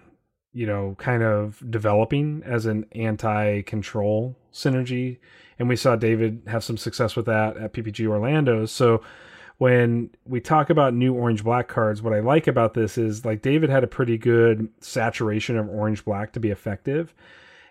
[0.53, 5.19] you know, kind of developing as an anti control synergy.
[5.59, 8.67] And we saw David have some success with that at PPG Orlando.
[8.67, 9.03] So
[9.59, 13.43] when we talk about new orange black cards, what I like about this is like
[13.43, 17.13] David had a pretty good saturation of orange black to be effective.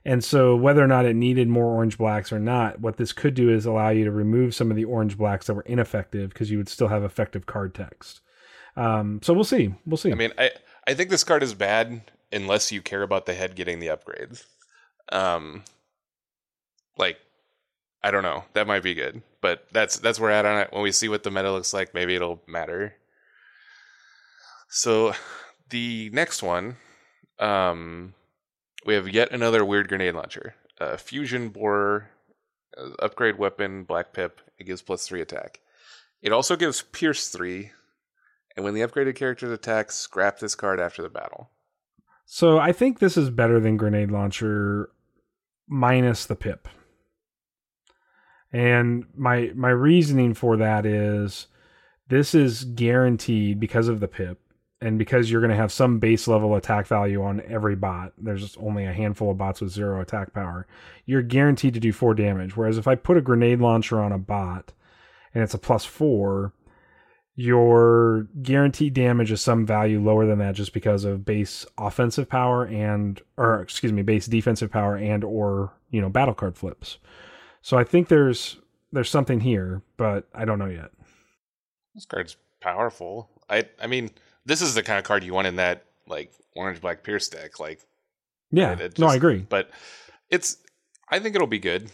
[0.06, 3.34] And so, whether or not it needed more orange blacks or not, what this could
[3.34, 6.52] do is allow you to remove some of the orange blacks that were ineffective because
[6.52, 8.22] you would still have effective card text.
[8.78, 9.74] Um, so we'll see.
[9.86, 10.12] We'll see.
[10.12, 10.52] I mean, I
[10.86, 14.46] I think this card is bad unless you care about the head getting the upgrades.
[15.12, 15.64] Um,
[16.98, 17.18] like,
[18.04, 18.44] I don't know.
[18.54, 20.72] That might be good, but that's that's where we're at on it.
[20.72, 22.96] When we see what the meta looks like, maybe it'll matter.
[24.70, 25.14] So,
[25.70, 26.76] the next one,
[27.40, 28.14] um,
[28.86, 32.10] we have yet another weird grenade launcher, uh, fusion borer,
[32.78, 34.42] uh, upgrade weapon, black pip.
[34.58, 35.60] It gives plus three attack.
[36.22, 37.72] It also gives pierce three,
[38.56, 41.50] and when the upgraded characters attack, scrap this card after the battle.
[42.26, 44.90] so I think this is better than grenade launcher
[45.68, 46.68] minus the pip.
[48.52, 51.48] And my my reasoning for that is
[52.08, 54.40] this is guaranteed because of the pip
[54.80, 58.14] and because you're going to have some base level attack value on every bot.
[58.18, 60.68] There's only a handful of bots with zero attack power.
[61.06, 64.18] You're guaranteed to do 4 damage whereas if I put a grenade launcher on a
[64.18, 64.72] bot
[65.34, 66.54] and it's a plus 4,
[67.36, 72.66] your guaranteed damage is some value lower than that just because of base offensive power
[72.66, 76.98] and or excuse me base defensive power and or you know battle card flips
[77.62, 78.58] so i think there's
[78.92, 80.92] there's something here but i don't know yet
[81.96, 83.30] This card's powerful.
[83.50, 84.12] I I mean,
[84.46, 87.60] this is the kind of card you want in that like orange black pierce deck.
[87.60, 87.80] Like,
[88.52, 89.70] yeah It- it no i agree but
[90.30, 90.58] it's
[91.10, 91.90] I think it'll be good.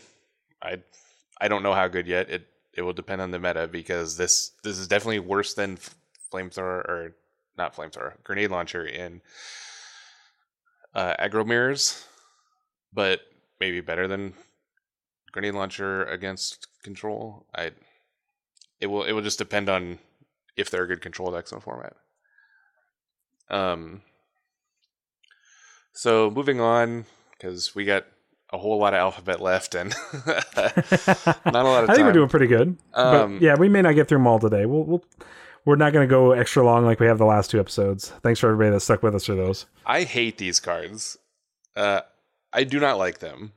[0.62, 0.82] I
[1.39, 2.30] I don't know how good yet.
[2.30, 5.78] It it will depend on the meta because this this is definitely worse than
[6.32, 7.15] flamethrower or
[7.58, 9.21] not flamethrower grenade launcher in
[10.95, 12.06] uh, aggro mirrors,
[12.93, 13.21] but
[13.60, 14.34] maybe better than
[15.34, 17.46] grenade launcher against control.
[17.54, 17.72] I
[18.80, 20.00] it will it will just depend on
[20.56, 21.96] if they're a good control decks in format.
[23.50, 24.02] Um.
[25.91, 28.06] So moving on, because we got
[28.52, 29.96] a whole lot of alphabet left and
[30.28, 30.46] not
[31.46, 33.96] a lot of i think we're doing pretty good Um, but yeah we may not
[33.96, 35.04] get through them all today we'll, we'll
[35.65, 38.39] we're not going to go extra long like we have the last two episodes thanks
[38.39, 41.17] for everybody that stuck with us for those I hate these cards.
[41.76, 42.02] Uh,
[42.54, 43.54] I do not like them.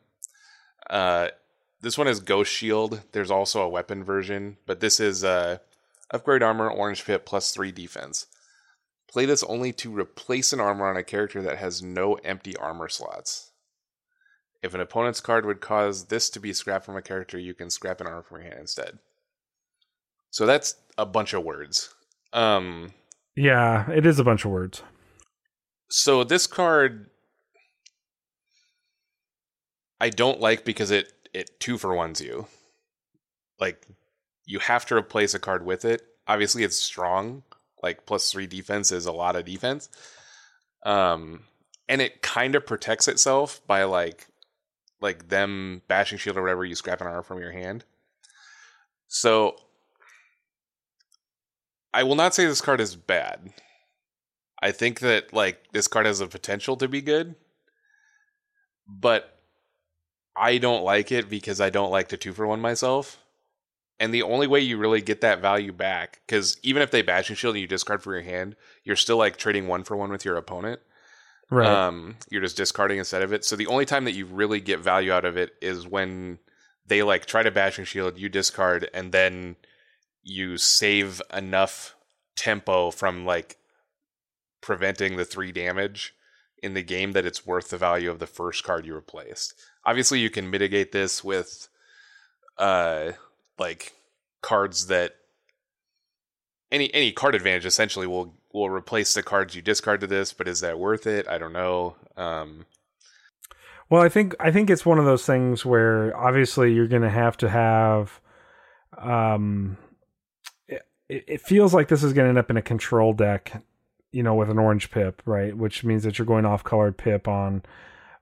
[0.88, 1.28] Uh,
[1.86, 3.02] this one is Ghost Shield.
[3.12, 5.58] There's also a weapon version, but this is uh,
[6.10, 8.26] upgrade armor, orange pip, plus three defense.
[9.08, 12.88] Play this only to replace an armor on a character that has no empty armor
[12.88, 13.52] slots.
[14.64, 17.70] If an opponent's card would cause this to be scrapped from a character, you can
[17.70, 18.98] scrap an armor from your hand instead.
[20.30, 21.94] So that's a bunch of words.
[22.32, 22.90] Um,
[23.36, 24.82] yeah it is a bunch of words
[25.88, 27.10] so this card
[30.00, 32.46] I don't like because it it two for ones you.
[33.60, 33.86] Like
[34.46, 36.02] you have to replace a card with it.
[36.26, 37.42] Obviously it's strong.
[37.82, 39.88] Like plus three defense is a lot of defense.
[40.84, 41.44] Um
[41.88, 44.26] and it kind of protects itself by like
[45.00, 47.84] like them bashing shield or whatever you scrap an armor from your hand.
[49.08, 49.56] So
[51.92, 53.52] I will not say this card is bad.
[54.62, 57.34] I think that like this card has the potential to be good,
[58.88, 59.35] but
[60.38, 63.18] I don't like it because I don't like to two for one myself.
[63.98, 67.36] And the only way you really get that value back, because even if they bashing
[67.36, 70.24] shield and you discard for your hand, you're still like trading one for one with
[70.24, 70.80] your opponent.
[71.50, 73.44] right Um, you're just discarding instead of it.
[73.44, 76.38] So the only time that you really get value out of it is when
[76.86, 79.56] they like try to bashing shield, you discard, and then
[80.22, 81.96] you save enough
[82.36, 83.56] tempo from like
[84.60, 86.12] preventing the three damage
[86.66, 89.54] in the game that it's worth the value of the first card you replaced.
[89.86, 91.68] Obviously, you can mitigate this with
[92.58, 93.12] uh
[93.58, 93.92] like
[94.42, 95.12] cards that
[96.70, 100.48] any any card advantage essentially will will replace the cards you discard to this, but
[100.48, 101.26] is that worth it?
[101.28, 101.96] I don't know.
[102.16, 102.66] Um
[103.88, 107.10] Well, I think I think it's one of those things where obviously you're going to
[107.10, 108.20] have to have.
[108.98, 109.76] Um,
[110.66, 113.62] it, it feels like this is going to end up in a control deck,
[114.12, 115.56] you know, with an orange pip, right?
[115.56, 117.62] Which means that you're going off colored pip on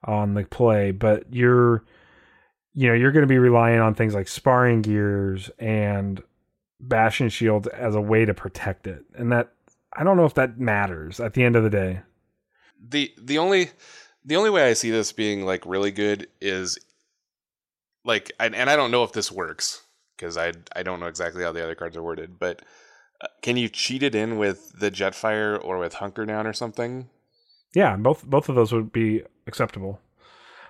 [0.05, 1.85] on the play, but you're,
[2.75, 6.23] you know, you're going to be relying on things like sparring gears and
[6.81, 9.53] bashing shield as a way to protect it, and that
[9.93, 12.01] I don't know if that matters at the end of the day.
[12.89, 13.71] the the only
[14.25, 16.79] the only way I see this being like really good is
[18.05, 19.83] like and, and I don't know if this works
[20.17, 22.63] because I I don't know exactly how the other cards are worded, but
[23.43, 27.09] can you cheat it in with the Jetfire or with Hunker Down or something?
[27.75, 30.01] Yeah, both both of those would be acceptable.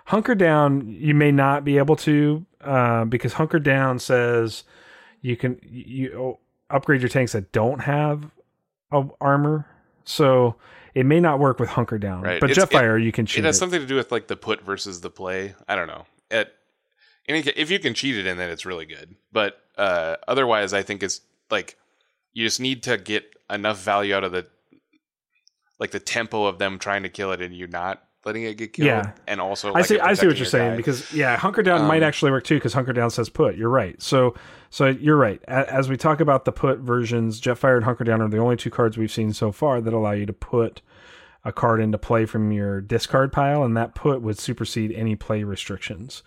[0.07, 4.65] Hunker down, you may not be able to uh, because hunker down says
[5.23, 6.39] you can you,
[6.71, 8.31] upgrade your tanks that don't have
[8.93, 9.67] a armor,
[10.05, 10.57] so
[10.95, 12.23] it may not work with hunker down.
[12.23, 12.41] Right.
[12.41, 13.59] But It's- Jetfire, you can cheat it has it.
[13.59, 15.55] something to do with like the put versus the play.
[15.69, 16.05] I don't know.
[16.31, 16.53] It,
[17.27, 19.15] any, if you can cheat it in, then it's really good.
[19.33, 21.79] But uh, otherwise, I think it's like
[22.35, 24.47] you just need to get enough value out of the
[25.79, 28.73] like the tempo of them trying to kill it and you not letting it get
[28.73, 28.87] killed.
[28.87, 29.13] Yeah.
[29.27, 29.99] and also I see.
[30.01, 30.77] I see what you're saying guy.
[30.77, 33.57] because yeah, hunker down might Um, actually work too because hunker down says put.
[33.57, 34.01] You're right.
[34.01, 34.35] So
[34.71, 35.43] so you're right.
[35.47, 38.57] A- As we talk about the put versions, Jetfire and hunker down are the only
[38.57, 40.81] two cards we've seen so far that allow you to put
[41.45, 45.45] a card into play from your discard pile, and that put would supersede any play
[45.45, 46.23] restrictions.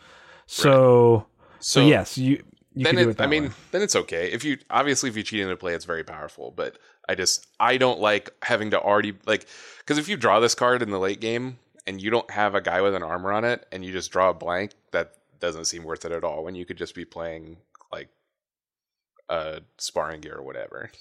[0.46, 1.26] So
[1.60, 2.44] so, yes, you you
[2.86, 3.50] then it, it I mean, way.
[3.72, 4.32] then it's okay.
[4.32, 6.52] If you obviously if you cheat in into play, it's very powerful.
[6.56, 9.48] But I just I don't like having to already like
[9.80, 12.62] because if you draw this card in the late game and you don't have a
[12.62, 15.84] guy with an armor on it and you just draw a blank, that doesn't seem
[15.84, 16.44] worth it at all.
[16.44, 17.58] When you could just be playing
[17.92, 18.10] like
[19.30, 20.92] a sparring gear or whatever.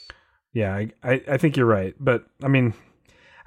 [0.53, 2.75] Yeah, I, I I think you're right, but I mean,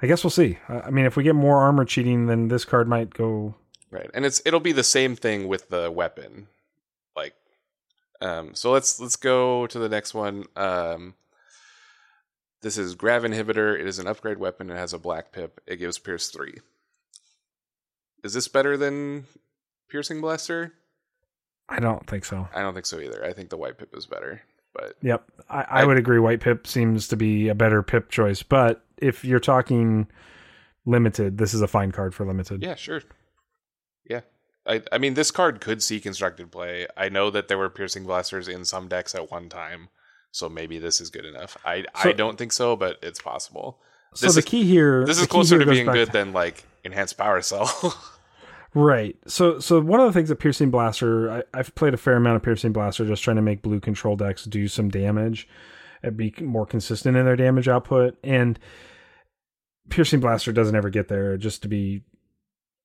[0.02, 0.58] I guess we'll see.
[0.68, 3.54] I I mean, if we get more armor cheating, then this card might go.
[3.90, 4.10] Right.
[4.14, 6.46] And it's it'll be the same thing with the weapon.
[8.20, 10.44] Um so let's let's go to the next one.
[10.56, 11.14] Um
[12.62, 13.78] This is Grav Inhibitor.
[13.78, 14.70] It is an upgrade weapon.
[14.70, 15.60] It has a black pip.
[15.66, 16.58] It gives Pierce 3.
[18.22, 19.24] Is this better than
[19.88, 20.74] Piercing Blaster?
[21.68, 22.48] I don't think so.
[22.54, 23.24] I don't think so either.
[23.24, 24.42] I think the white pip is better.
[24.74, 26.18] But Yep, I, I, I- would agree.
[26.18, 30.06] White pip seems to be a better pip choice, but if you're talking
[30.84, 32.62] limited, this is a fine card for limited.
[32.62, 33.02] yeah, sure.
[34.66, 36.86] I, I mean, this card could see constructed play.
[36.96, 39.88] I know that there were piercing blasters in some decks at one time,
[40.30, 41.56] so maybe this is good enough.
[41.64, 43.80] I I don't think so, but it's possible.
[44.14, 46.64] So This the is- key here, This is closer to being good to- than like
[46.84, 47.68] enhanced power cell.
[48.72, 49.16] Right.
[49.26, 52.36] So so one of the things that Piercing Blaster, I, I've played a fair amount
[52.36, 55.48] of Piercing Blaster just trying to make blue control decks do some damage
[56.04, 58.16] and be more consistent in their damage output.
[58.22, 58.60] And
[59.88, 62.02] Piercing Blaster doesn't ever get there, just to be,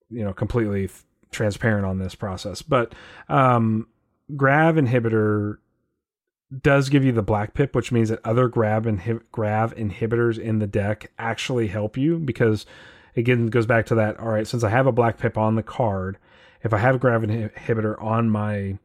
[0.10, 0.90] you know, completely
[1.32, 2.62] transparent on this process.
[2.62, 2.94] But
[3.30, 3.88] um
[4.36, 5.58] Grav Inhibitor
[6.62, 10.60] does give you the black pip, which means that other grab inhib- grav inhibitors in
[10.60, 12.66] the deck actually help you because
[13.16, 15.64] again goes back to that all right since i have a black pip on the
[15.64, 16.18] card
[16.64, 18.78] if i have grav inhibitor on my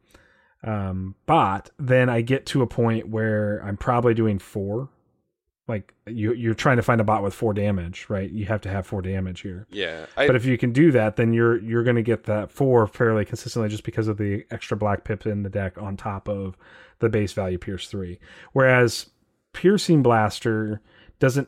[0.63, 4.89] um, bot then i get to a point where i'm probably doing four
[5.67, 8.69] like you, you're trying to find a bot with four damage right you have to
[8.69, 10.05] have four damage here yeah.
[10.17, 12.87] I, but if you can do that then you're you're going to get that four
[12.87, 16.57] fairly consistently just because of the extra black pips in the deck on top of
[16.99, 18.19] the base value pierce 3
[18.53, 19.09] whereas
[19.53, 20.81] piercing blaster
[21.19, 21.47] doesn't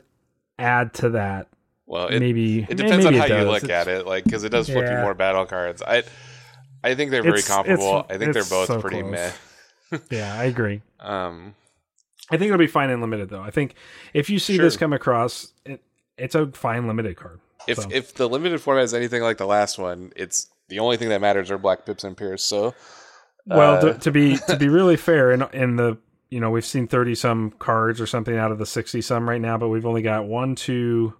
[0.58, 1.48] add to that
[1.86, 4.48] well, it, maybe it depends on how you look It's- at it, like because it
[4.48, 5.82] does flip you more battle cards.
[5.82, 6.02] I
[6.82, 8.06] I think they're very It's- comparable.
[8.08, 9.12] I think they're both so pretty close.
[9.90, 9.98] meh.
[10.10, 11.54] yeah i agree Um,
[12.30, 13.74] i think it'll be fine in limited though i think
[14.12, 15.82] if you see this come across it,
[16.16, 17.88] it's a fine limited card if So.
[17.90, 21.20] if the limited format is anything like the last one, it's the only thing that
[21.20, 22.42] matters are black pips and pierce.
[22.42, 22.74] So
[23.46, 25.98] Well, uh, to, to be to be really fair, in in the
[26.30, 29.40] you know we've seen thirty some cards or something out of the sixty some right
[29.40, 31.14] now, but we've only got one, two,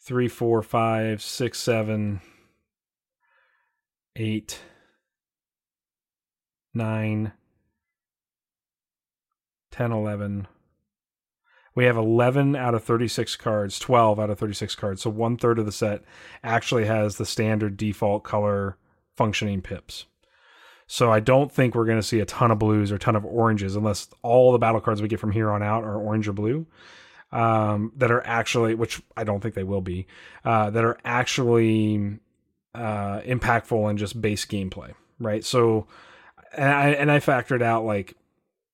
[0.00, 2.20] three, four, five, six, seven,
[4.16, 4.60] eight,
[6.74, 7.32] nine,
[9.70, 10.46] ten, eleven.
[11.74, 15.02] We have 11 out of 36 cards, 12 out of 36 cards.
[15.02, 16.02] So one third of the set
[16.42, 18.76] actually has the standard default color
[19.16, 20.06] functioning pips.
[20.88, 23.14] So I don't think we're going to see a ton of blues or a ton
[23.14, 26.26] of oranges unless all the battle cards we get from here on out are orange
[26.26, 26.66] or blue.
[27.30, 30.06] Um, that are actually, which I don't think they will be,
[30.46, 32.18] uh, that are actually
[32.74, 35.44] uh, impactful in just base gameplay, right?
[35.44, 35.86] So,
[36.56, 38.16] and I and I factored out like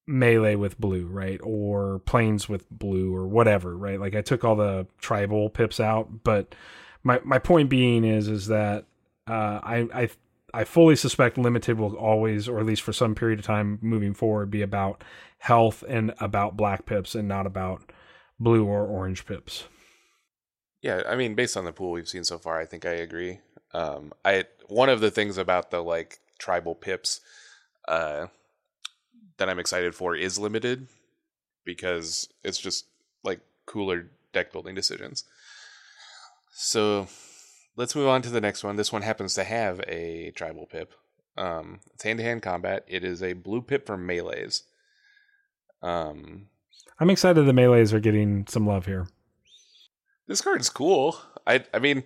[0.07, 3.99] melee with blue, right, or planes with blue, or whatever, right?
[4.01, 6.55] Like I took all the tribal pips out, but
[7.03, 8.85] my my point being is is that
[9.27, 10.09] uh, I I
[10.53, 14.15] I fully suspect limited will always, or at least for some period of time moving
[14.15, 15.03] forward, be about
[15.39, 17.93] health and about black pips and not about
[18.39, 19.65] blue or orange pips.
[20.81, 23.41] Yeah, I mean, based on the pool we've seen so far, I think I agree.
[23.73, 27.21] Um, I one of the things about the like tribal pips
[27.89, 28.27] uh,
[29.39, 30.89] that I'm excited for is limited
[31.65, 32.87] because it's just
[33.23, 35.25] like cooler deck building decisions.
[36.53, 37.09] So
[37.77, 38.77] let's move on to the next one.
[38.77, 40.93] This one happens to have a tribal pip.
[41.37, 42.85] Um, it's hand to hand combat.
[42.87, 44.63] It is a blue pip for melees.
[45.83, 46.47] Um,
[47.01, 49.09] I'm excited the melees are getting some love here.
[50.27, 51.19] This card's cool.
[51.47, 52.05] I I mean,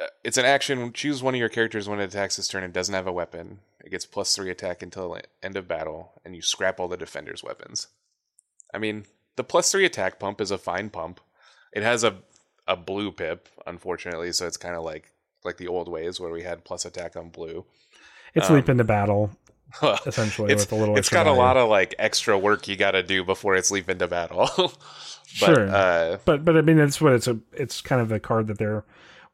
[0.00, 0.92] uh, it's an action.
[0.92, 3.60] Choose one of your characters when it attacks this turn and doesn't have a weapon.
[3.88, 6.96] It gets plus three attack until the end of battle, and you scrap all the
[6.98, 7.86] defender's weapons.
[8.74, 11.20] I mean, the plus three attack pump is a fine pump.
[11.72, 12.16] It has a
[12.66, 15.10] a blue pip, unfortunately, so it's kind of like
[15.42, 17.64] like the old ways where we had plus attack on blue.
[18.34, 19.30] It's Um, leap into battle
[20.04, 20.98] essentially it's with a little.
[20.98, 23.88] it's got a lot of like extra work you got to do before it's leap
[23.88, 24.50] into battle.
[24.58, 24.74] but
[25.24, 25.66] Sure.
[25.70, 28.58] uh, but but I mean that's what it's a it's kind of the card that
[28.58, 28.84] they're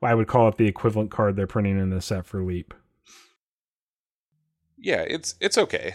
[0.01, 2.73] I would call it the equivalent card they're printing in the set for leap.
[4.85, 5.95] Yeah, it's it's okay.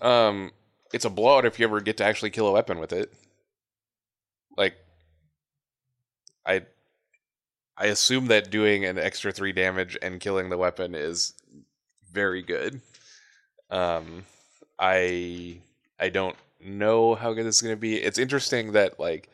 [0.00, 0.52] Um,
[0.92, 3.12] it's a blowout if you ever get to actually kill a weapon with it.
[4.56, 4.76] Like,
[6.46, 6.62] I,
[7.76, 11.34] I assume that doing an extra three damage and killing the weapon is
[12.12, 12.80] very good.
[13.70, 14.24] Um,
[14.78, 15.58] I
[15.98, 17.96] I don't know how good this is going to be.
[17.96, 19.28] It's interesting that like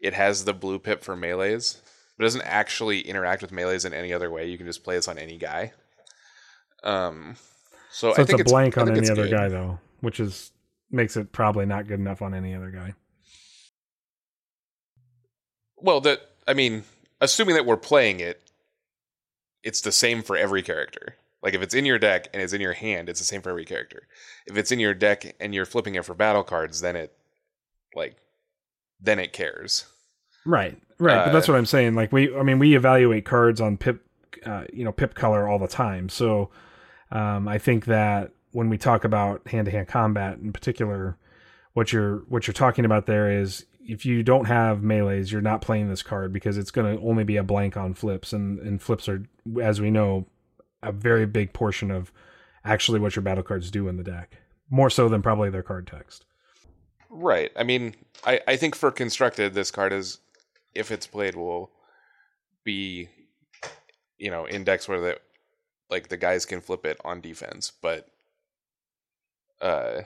[0.00, 1.80] it has the blue pip for melees,
[2.18, 4.48] but doesn't actually interact with melees in any other way.
[4.48, 5.72] You can just play this on any guy.
[6.82, 7.36] Um,
[7.90, 9.30] so, So it's a blank I on any other good.
[9.32, 10.52] guy though, which is
[10.90, 12.94] makes it probably not good enough on any other guy.
[15.76, 16.84] Well, that I mean,
[17.20, 18.42] assuming that we're playing it,
[19.62, 21.16] it's the same for every character.
[21.42, 23.50] Like if it's in your deck and it's in your hand, it's the same for
[23.50, 24.02] every character.
[24.46, 27.14] If it's in your deck and you're flipping it for battle cards, then it
[27.94, 28.16] like
[29.00, 29.86] then it cares.
[30.44, 31.24] Right, right.
[31.26, 31.94] but that's Uh, what I'm saying.
[31.94, 34.04] Like we, I mean, we evaluate cards on pip,
[34.44, 36.08] uh, you know, pip color all the time.
[36.10, 36.50] So
[37.10, 41.16] um, I think that when we talk about hand to hand combat in particular,
[41.72, 45.62] what you're what you're talking about there is if you don't have melees, you're not
[45.62, 48.82] playing this card because it's going to only be a blank on flips, and and
[48.82, 49.24] flips are,
[49.60, 50.26] as we know,
[50.82, 52.12] a very big portion of
[52.64, 54.38] actually what your battle cards do in the deck,
[54.68, 56.24] more so than probably their card text.
[57.08, 57.50] Right.
[57.56, 60.18] I mean, I, I think for constructed, this card is,
[60.74, 61.70] if it's played, will
[62.62, 63.08] be,
[64.18, 65.00] you know, index where
[65.90, 67.72] like the guys can flip it on defense.
[67.80, 68.08] But
[69.60, 70.02] uh,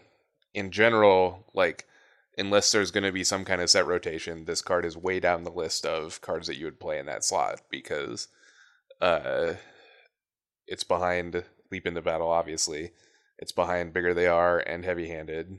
[0.52, 1.86] in general, like
[2.36, 5.44] unless there's going to be some kind of set rotation, this card is way down
[5.44, 8.28] the list of cards that you would play in that slot because
[9.00, 9.54] uh,
[10.66, 12.90] it's behind Leap into Battle, obviously.
[13.38, 15.58] It's behind Bigger They Are and Heavy Handed.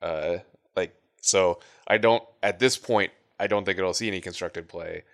[0.00, 0.38] Uh,
[0.74, 3.12] like so, I don't at this point.
[3.38, 5.04] I don't think it'll see any constructed play,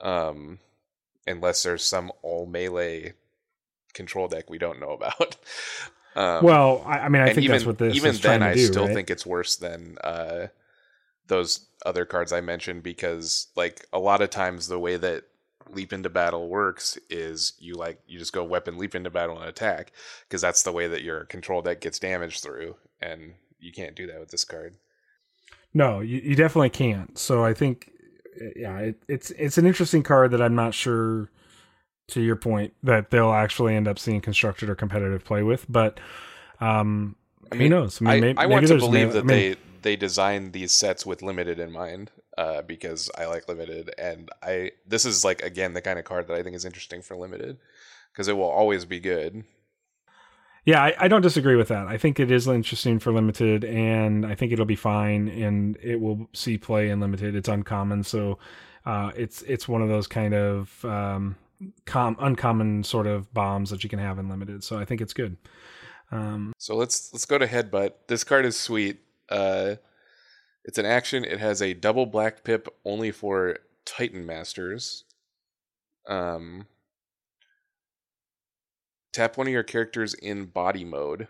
[0.00, 0.58] um,
[1.26, 3.14] unless there's some all melee
[3.98, 5.36] control deck we don't know about.
[6.16, 8.48] um, well, I, I mean, I think even that's what this even is trying then,
[8.48, 8.94] I do, still right?
[8.94, 10.46] think it's worse than uh,
[11.26, 15.24] those other cards I mentioned because, like, a lot of times the way that
[15.70, 19.48] leap into battle works is you like you just go weapon leap into battle and
[19.48, 19.92] attack
[20.26, 24.06] because that's the way that your control deck gets damaged through, and you can't do
[24.06, 24.76] that with this card.
[25.74, 27.18] No, you, you definitely can't.
[27.18, 27.92] So I think,
[28.56, 31.30] yeah, it, it's it's an interesting card that I'm not sure.
[32.08, 36.00] To your point, that they'll actually end up seeing constructed or competitive play with, but
[36.60, 37.16] um,
[37.52, 38.00] I who knows?
[38.00, 41.04] I, may- I maybe want to believe that I mean, they they designed these sets
[41.04, 45.74] with limited in mind uh, because I like limited, and I this is like again
[45.74, 47.58] the kind of card that I think is interesting for limited
[48.12, 49.44] because it will always be good.
[50.64, 51.86] Yeah, I, I don't disagree with that.
[51.86, 56.00] I think it is interesting for limited, and I think it'll be fine, and it
[56.00, 57.34] will see play in limited.
[57.34, 58.38] It's uncommon, so
[58.84, 61.36] uh, it's it's one of those kind of um,
[61.86, 64.62] com- uncommon sort of bombs that you can have in limited.
[64.64, 65.36] So I think it's good.
[66.10, 67.92] Um, So let's let's go to headbutt.
[68.06, 69.00] This card is sweet.
[69.28, 69.76] Uh,
[70.64, 71.24] it's an action.
[71.24, 75.04] It has a double black pip only for Titan Masters.
[76.06, 76.66] Um,
[79.12, 81.28] tap one of your characters in body mode.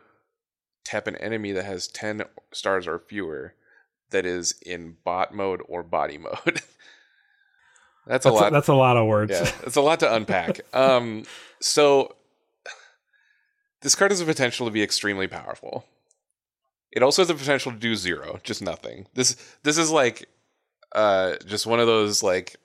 [0.84, 2.22] Tap an enemy that has ten
[2.52, 3.54] stars or fewer,
[4.10, 6.62] that is in bot mode or body mode.
[8.08, 8.52] That's, that's a lot.
[8.52, 9.32] that's a lot of words.
[9.32, 10.60] Yeah, it's a lot to unpack.
[10.74, 11.24] um,
[11.60, 12.14] so
[13.82, 15.84] this card has the potential to be extremely powerful.
[16.90, 19.06] It also has the potential to do zero, just nothing.
[19.14, 20.28] This this is like
[20.94, 22.56] uh just one of those like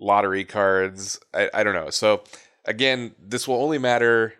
[0.00, 1.20] lottery cards.
[1.32, 1.90] I, I don't know.
[1.90, 2.22] So
[2.64, 4.34] again, this will only matter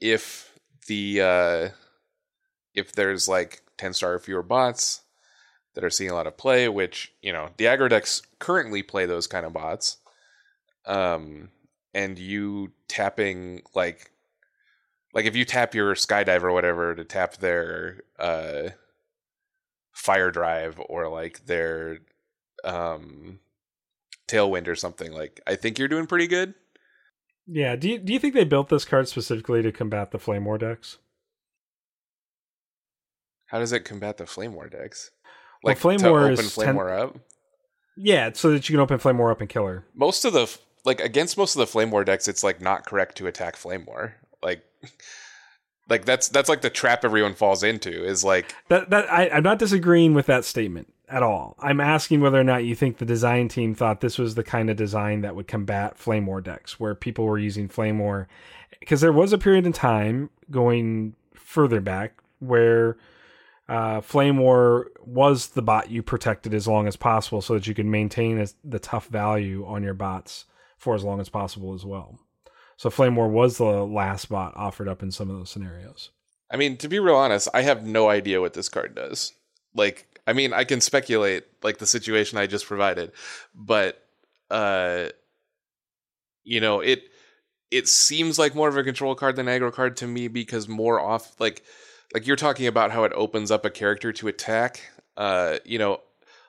[0.00, 0.52] if
[0.88, 1.68] the uh
[2.74, 5.01] if there's like 10 star or fewer bots
[5.74, 9.06] that are seeing a lot of play, which, you know, the aggro decks currently play
[9.06, 9.98] those kind of bots
[10.84, 11.48] um
[11.94, 14.10] and you tapping like
[15.14, 18.70] like if you tap your skydive or whatever to tap their uh
[19.92, 21.98] fire drive or like their
[22.64, 23.38] um
[24.26, 26.52] tailwind or something like i think you're doing pretty good
[27.46, 27.76] Yeah.
[27.76, 30.58] Do you, do you think they built this card specifically to combat the Flame War
[30.58, 30.98] decks?
[33.46, 35.10] how does it combat the flame war decks
[35.62, 37.16] Well, like Flame to War open is flame 10 war up
[37.96, 39.84] Yeah, so that you can open Flame War up and kill her.
[39.94, 40.54] most of the
[40.84, 43.84] like against most of the flame war decks it's like not correct to attack flame
[43.86, 44.64] war like
[45.88, 49.42] like that's that's like the trap everyone falls into is like That that I, I'm
[49.44, 51.56] not disagreeing with that statement at all.
[51.60, 54.70] I'm asking whether or not you think the design team thought this was the kind
[54.70, 58.28] of design that would combat Flame War decks, where people were using Flame War,
[58.80, 62.96] because there was a period in time going further back where
[63.68, 67.74] uh, Flame War was the bot you protected as long as possible, so that you
[67.74, 70.46] could maintain the tough value on your bots
[70.76, 72.18] for as long as possible as well.
[72.76, 76.10] So Flame War was the last bot offered up in some of those scenarios.
[76.50, 79.32] I mean, to be real honest, I have no idea what this card does.
[79.74, 83.12] Like, I mean, I can speculate like the situation I just provided,
[83.54, 84.02] but
[84.50, 85.08] uh
[86.44, 87.04] you know, it
[87.70, 91.00] it seems like more of a control card than aggro card to me because more
[91.00, 91.62] off like
[92.14, 94.80] like you're talking about how it opens up a character to attack.
[95.16, 96.00] Uh, you know,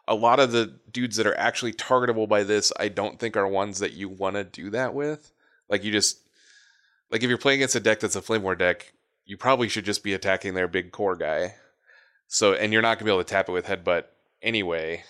[0.08, 3.48] a lot of the dudes that are actually targetable by this, I don't think are
[3.48, 5.32] ones that you want to do that with.
[5.70, 6.20] Like you just
[7.10, 8.94] like if you're playing against a deck that's a Flame War deck,
[9.26, 11.56] you probably should just be attacking their big core guy.
[12.28, 14.06] So, and you're not gonna be able to tap it with headbutt
[14.42, 15.04] anyway.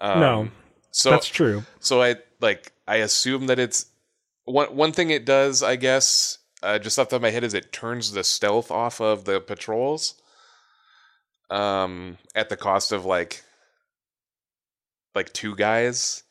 [0.00, 0.48] Um, No,
[0.90, 1.64] so That's true.
[1.78, 3.86] so I like I assume that it's
[4.44, 7.44] one one thing it does, I guess, uh, just off the top of my head,
[7.44, 10.14] is it turns the stealth off of the patrols.
[11.50, 13.42] Um, at the cost of like
[15.14, 16.22] like two guys,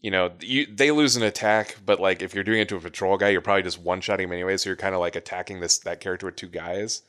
[0.00, 2.80] you know, you, they lose an attack, but like if you're doing it to a
[2.80, 4.56] patrol guy, you're probably just one shotting him anyway.
[4.56, 7.02] So you're kind of like attacking this that character with two guys.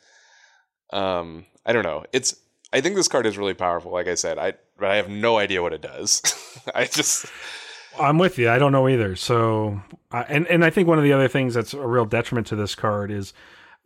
[0.93, 2.05] Um, I don't know.
[2.13, 2.35] It's
[2.71, 3.91] I think this card is really powerful.
[3.91, 6.21] Like I said, I but I have no idea what it does.
[6.75, 7.25] I just
[7.99, 8.49] I'm with you.
[8.49, 9.15] I don't know either.
[9.15, 9.81] So,
[10.11, 12.55] uh, and and I think one of the other things that's a real detriment to
[12.55, 13.33] this card is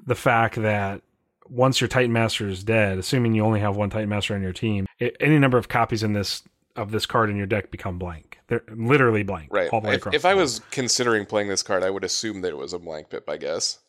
[0.06, 1.02] the fact that
[1.50, 4.54] once your Titan Master is dead, assuming you only have one Titan Master on your
[4.54, 6.44] team, it, any number of copies in this
[6.76, 8.40] of this card in your deck become blank.
[8.48, 9.50] They're literally blank.
[9.52, 9.70] right.
[9.72, 12.50] All the way If, if I was considering playing this card, I would assume that
[12.50, 13.30] it was a blank pip.
[13.30, 13.80] I guess.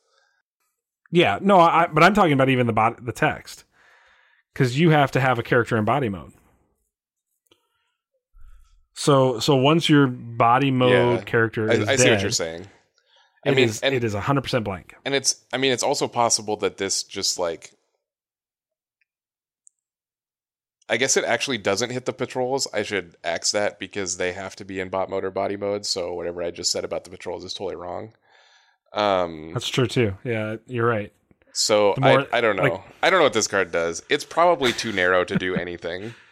[1.11, 3.65] yeah, no, I, but I'm talking about even the bot, the text,
[4.53, 6.33] because you have to have a character in body mode.
[9.01, 10.91] So so once your body mode
[11.21, 11.25] Yeah.
[11.25, 12.67] character I, is I see what you're saying.
[13.47, 14.95] I mean, is- and- it is 100 percent blank.
[15.07, 17.71] And it's I mean it's also possible that this just like
[20.91, 22.69] I guess it actually doesn't hit the patrols.
[22.75, 25.87] I should axe that because they have to be in bot mode or body mode,
[25.87, 28.13] so whatever I just said about the patrols is totally wrong.
[28.93, 30.15] Um That's true too.
[30.25, 31.11] Yeah, you're right.
[31.53, 32.65] so more- I, I don't know.
[32.65, 34.03] like- I don't know what this card does.
[34.11, 36.15] It's probably too narrow to do anything.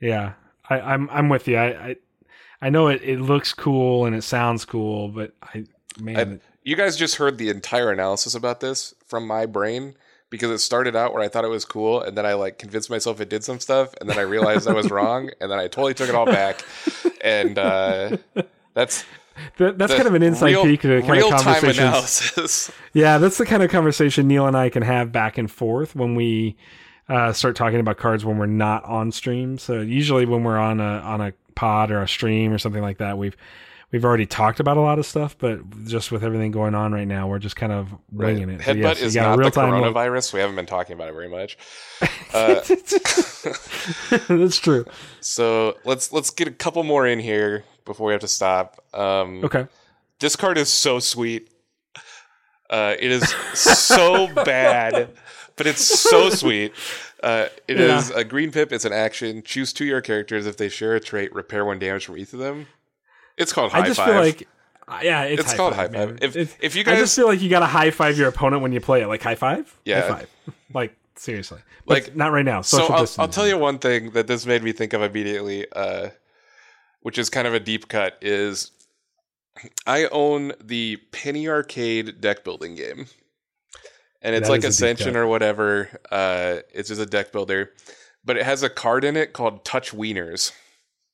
[0.00, 0.32] Yeah,
[0.68, 1.56] I, I'm I'm with you.
[1.56, 1.96] I I,
[2.62, 5.64] I know it, it looks cool and it sounds cool, but I
[6.00, 9.94] man, You guys just heard the entire analysis about this from my brain
[10.30, 12.88] because it started out where I thought it was cool and then I like convinced
[12.88, 15.66] myself it did some stuff and then I realized I was wrong and then I
[15.66, 16.64] totally took it all back
[17.20, 18.16] and uh
[18.74, 19.04] that's
[19.58, 21.78] that, that's the kind of an inside real, peek to kind of conversations.
[21.78, 22.70] analysis.
[22.94, 26.14] Yeah, that's the kind of conversation Neil and I can have back and forth when
[26.14, 26.56] we
[27.08, 29.58] uh, start talking about cards when we're not on stream.
[29.58, 32.98] So usually when we're on a on a pod or a stream or something like
[32.98, 33.36] that, we've
[33.92, 37.06] we've already talked about a lot of stuff, but just with everything going on right
[37.06, 38.62] now, we're just kind of winging it.
[38.62, 39.94] So Headbutt yes, is not the real-time look.
[39.94, 40.32] coronavirus.
[40.32, 41.58] We haven't been talking about it very much.
[42.34, 42.62] Uh,
[44.28, 44.86] that's true.
[45.20, 48.82] so let's let's get a couple more in here before we have to stop.
[48.94, 49.66] Um, Okay.
[50.18, 51.50] This card is so sweet.
[52.70, 55.10] Uh, it is so bad,
[55.56, 56.72] but it's so sweet.
[57.22, 57.98] Uh, it Yeah.
[57.98, 58.72] is a green pip.
[58.72, 59.42] It's an action.
[59.44, 60.46] Choose two of your characters.
[60.46, 62.66] If they share a trait, repair one damage from each of them.
[63.36, 64.08] It's called high I just five.
[64.08, 64.48] feel like
[64.88, 66.18] uh, yeah, it's, It's high called five, high five.
[66.20, 68.28] If- It's- if you guys, I just feel like you got to high five your
[68.28, 69.06] opponent when you play it.
[69.06, 70.00] Like high five, Yeah.
[70.02, 70.28] high five.
[70.74, 72.62] Like seriously, But Like- not right now.
[72.62, 73.06] so Social I'll.
[73.18, 76.08] I'll tell you one thing that this made me think of immediately, uh,
[77.02, 78.18] which is kind of a deep cut.
[78.20, 78.70] Is
[79.86, 83.06] I own the Penny Arcade deck building game,
[84.22, 85.90] and it's That like is a deep Ascension or whatever.
[86.10, 87.70] Uh, it's just a deck builder,
[88.24, 90.52] but it has a card in it called Touch Wieners,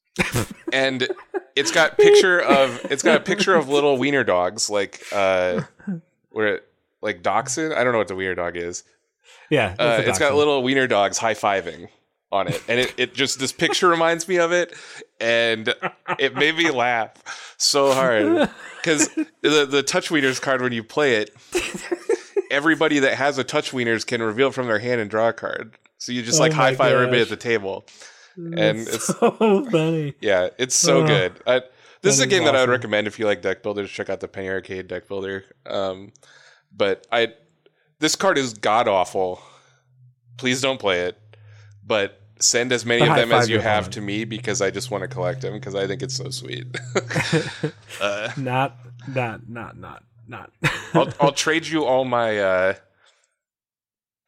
[0.72, 1.08] and
[1.56, 5.62] it's got picture of it's got a picture of little wiener dogs like uh,
[6.30, 6.60] where
[7.00, 7.72] like dachshund.
[7.74, 8.84] I don't know what the wiener dog is.
[9.50, 11.88] Yeah, Uh, it's got little wiener dogs high fiving
[12.30, 14.74] on it, and it, it just this picture reminds me of it,
[15.20, 15.74] and
[16.18, 19.08] it made me laugh so hard because
[19.40, 21.34] the the touch wieners card when you play it,
[22.50, 25.76] everybody that has a touch wieners can reveal from their hand and draw a card.
[25.98, 27.84] So you just Oh like high five everybody at the table,
[28.36, 30.14] and it's so funny.
[30.20, 31.40] yeah, it's so Oh, good.
[31.46, 31.62] I,
[32.02, 33.90] this is a game that I would recommend if you like deck builders.
[33.90, 35.44] Check out the Penny Arcade deck builder.
[35.66, 36.12] Um,
[36.74, 37.34] but I,
[37.98, 39.40] this card is god awful.
[40.36, 41.18] Please don't play it.
[41.84, 44.92] But send as many But of them as you have to me because I just
[44.92, 46.66] want to collect them because I think it's so sweet.
[48.00, 48.76] uh, Not,
[49.08, 50.50] not, not, not, not.
[50.94, 52.38] I'll, I'll trade you all my.
[52.38, 52.74] Uh,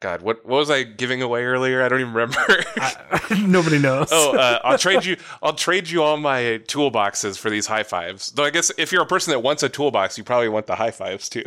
[0.01, 1.83] God, what what was I giving away earlier?
[1.83, 2.37] I don't even remember.
[2.77, 2.95] I-
[3.47, 4.09] nobody knows.
[4.11, 5.15] Oh, uh, I'll trade you.
[5.43, 8.31] I'll trade you all my toolboxes for these high fives.
[8.31, 10.75] Though I guess if you're a person that wants a toolbox, you probably want the
[10.75, 11.43] high fives too.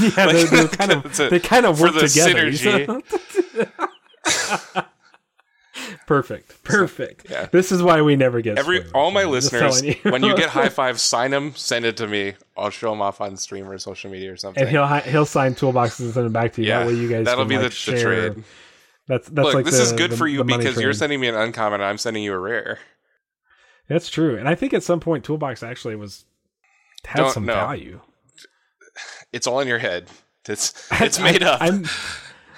[0.00, 2.50] yeah, they, they kind of a- they kind of work the together.
[2.50, 3.02] synergy.
[6.06, 7.30] Perfect, perfect.
[7.30, 7.46] Yeah.
[7.52, 9.22] This is why we never get Every spoilers, all my.
[9.22, 9.94] Just listeners, you.
[10.10, 12.34] when you get high five, sign them, send it to me.
[12.56, 14.62] I'll show them off on stream or social media or something.
[14.62, 16.68] and he'll he'll sign toolboxes and send them back to you.
[16.68, 18.30] yeah, that way you guys that'll can, be like, the, the share.
[18.30, 18.44] trade.
[19.08, 21.20] That's that's Look, like this the- is good the- for you the because you're sending
[21.20, 22.78] me an uncommon, and I'm sending you a rare.
[23.88, 26.24] That's true, and I think at some point Toolbox actually was
[27.04, 27.54] had Don't- some no.
[27.54, 28.00] value.
[29.32, 30.08] It's all in your head.
[30.48, 31.62] It's it's made I, up.
[31.62, 31.84] I'm,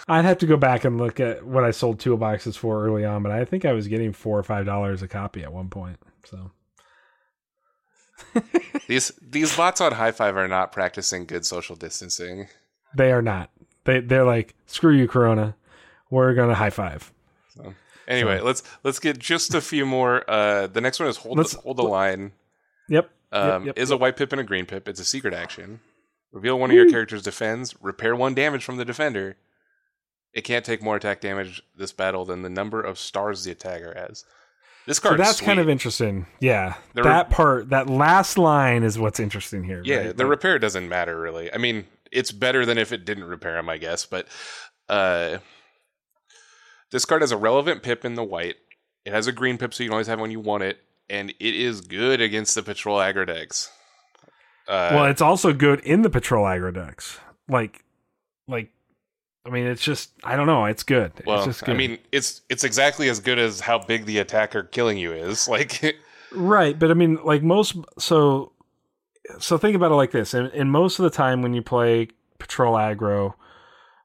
[0.06, 3.22] I'd have to go back and look at what I sold toolboxes for early on,
[3.22, 5.98] but I think I was getting four or five dollars a copy at one point.
[6.24, 6.50] So
[8.88, 12.48] these these bots on high five are not practicing good social distancing.
[12.94, 13.50] they are not.
[13.84, 15.56] They they're like screw you, Corona.
[16.10, 17.12] We're gonna high five.
[17.54, 17.74] So,
[18.06, 20.28] Anyway, let's let's get just a few more.
[20.28, 22.32] Uh, the next one is hold Let's- the, hold the line.
[22.88, 23.10] Yep.
[23.32, 24.86] Um, yep, is a white pip and a green pip.
[24.88, 25.80] It's a secret action.
[26.30, 27.74] Reveal one of your character's defends.
[27.80, 29.36] Repair one damage from the defender.
[30.34, 33.94] It can't take more attack damage this battle than the number of stars the attacker
[33.96, 34.24] has.
[34.86, 35.20] This So card.
[35.20, 36.26] that's kind of interesting.
[36.40, 39.80] Yeah, The that part, that last line is what's interesting here.
[39.84, 40.16] Yeah, right?
[40.16, 41.52] the Like, repair doesn't matter really.
[41.54, 44.04] I mean, it's better than if it didn't repair him, I guess.
[44.04, 44.26] But
[44.88, 45.38] uh,
[46.90, 48.56] this card has a relevant pip in the white.
[49.04, 50.78] It has a green pip, so you can always have when you want it,
[51.08, 53.70] and it is good against the patrol aggro decks.
[54.66, 57.18] Uh, well, it's also good in the patrol aggro decks.
[57.48, 57.84] Like,
[58.48, 58.70] like,
[59.46, 60.64] I mean, it's just I don't know.
[60.64, 61.12] It's good.
[61.26, 61.74] well, it's just good.
[61.74, 65.48] I mean, it's it's exactly as good as how big the attacker killing you is.
[65.54, 65.96] Like,
[66.32, 68.52] Right, but I mean, like most, so
[69.38, 72.08] so think about it like this: and, and most of the time when you play
[72.38, 73.34] patrol aggro,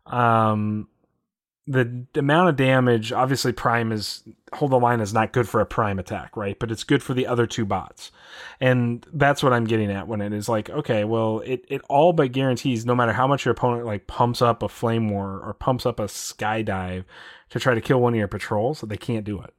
[0.05, 0.88] um,
[1.69, 5.67] the amount of damage, obviously, prime is hold the line is not good for a
[5.67, 6.57] prime attack, right?
[6.57, 8.11] But it's good for the other two bots,
[8.59, 12.11] and that's what I'm getting at when it is like, okay, well, it it all
[12.11, 15.53] but guarantees, no matter how much your opponent like pumps up a flame war or
[15.53, 17.05] pumps up a skydive
[17.51, 19.53] to try to kill one of your patrols, they can't do it.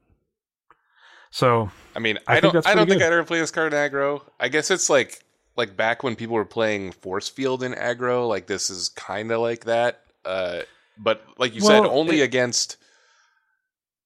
[1.30, 3.06] So I mean, I I, don't I don't pretty think good.
[3.06, 4.22] I'd ever play this card in aggro.
[4.40, 5.24] I guess it's like
[5.56, 8.28] like back when people were playing force field in aggro.
[8.28, 10.02] Like this is kind of like that.
[10.24, 10.62] Uh,
[10.98, 12.76] but like you said, only it- against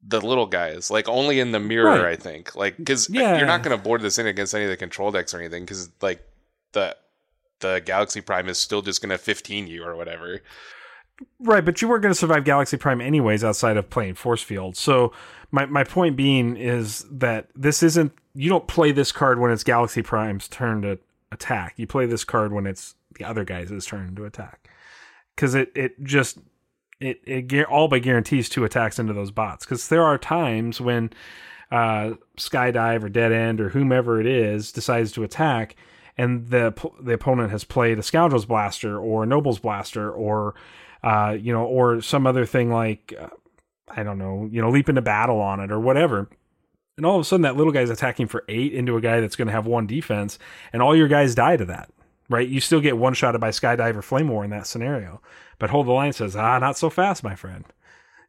[0.06, 0.90] the little guys.
[0.90, 2.12] Like only in the mirror, Right.
[2.12, 2.54] I think.
[2.54, 3.38] Like because Yeah.
[3.38, 5.64] you're not going to board this in against any of the control decks or anything.
[5.64, 6.22] Because like
[6.72, 6.96] the
[7.60, 10.40] the Galaxy Prime is still just going to 15 you or whatever.
[11.38, 14.76] Right, but you weren't going to survive Galaxy Prime anyways outside of playing Force Field.
[14.76, 15.12] So
[15.50, 19.62] my my point being is that this isn't you don't play this card when it's
[19.64, 20.98] Galaxy Prime's turn to
[21.32, 21.74] attack.
[21.76, 24.68] You play this card when it's the other guy's turn to attack.
[25.36, 26.38] Cuz it it just
[27.04, 31.10] it it all but guarantees two attacks into those bots cuz there are times when
[31.70, 35.76] uh Skydive or Dead End or whomever it is decides to attack
[36.16, 40.54] and the the opponent has played a Scoundrel's Blaster or a Noble's Blaster or
[41.04, 43.28] uh, you know, or some other thing like uh,
[43.88, 46.28] I don't know, you know, leap into battle on it or whatever.
[46.96, 49.36] And all of a sudden, that little guy's attacking for eight into a guy that's
[49.36, 50.38] going to have one defense,
[50.72, 51.90] and all your guys die to that,
[52.28, 52.48] right?
[52.48, 55.20] You still get one shotted by Skydive or Flame War in that scenario.
[55.58, 57.64] But Hold the Line says, ah, not so fast, my friend.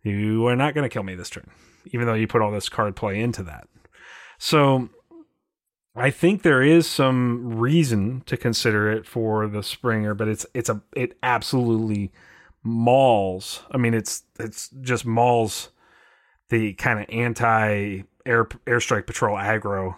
[0.03, 1.49] You are not going to kill me this turn,
[1.91, 3.67] even though you put all this card play into that.
[4.37, 4.89] So
[5.95, 10.69] I think there is some reason to consider it for the Springer, but it's it's
[10.69, 12.11] a it absolutely
[12.63, 13.63] mauls.
[13.71, 15.69] I mean, it's it's just mauls
[16.49, 19.95] the kind of anti air airstrike patrol aggro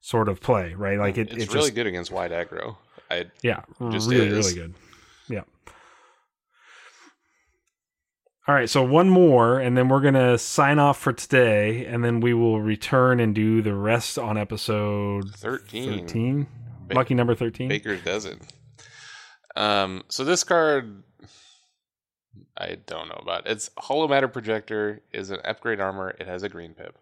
[0.00, 0.98] sort of play, right?
[0.98, 2.76] Like it, it's it really just good against wide aggro.
[3.10, 4.46] I yeah, just really is.
[4.54, 4.74] really good.
[5.28, 5.42] Yeah.
[8.48, 12.20] All right, so one more, and then we're gonna sign off for today, and then
[12.20, 16.00] we will return and do the rest on episode 13.
[16.00, 16.46] thirteen.
[16.88, 17.68] Ba- Lucky number thirteen.
[17.68, 18.40] Baker's dozen.
[19.56, 21.02] Um, so this card,
[22.56, 23.46] I don't know about.
[23.46, 26.10] It's Hollow Matter Projector is an upgrade armor.
[26.18, 26.98] It has a green pip,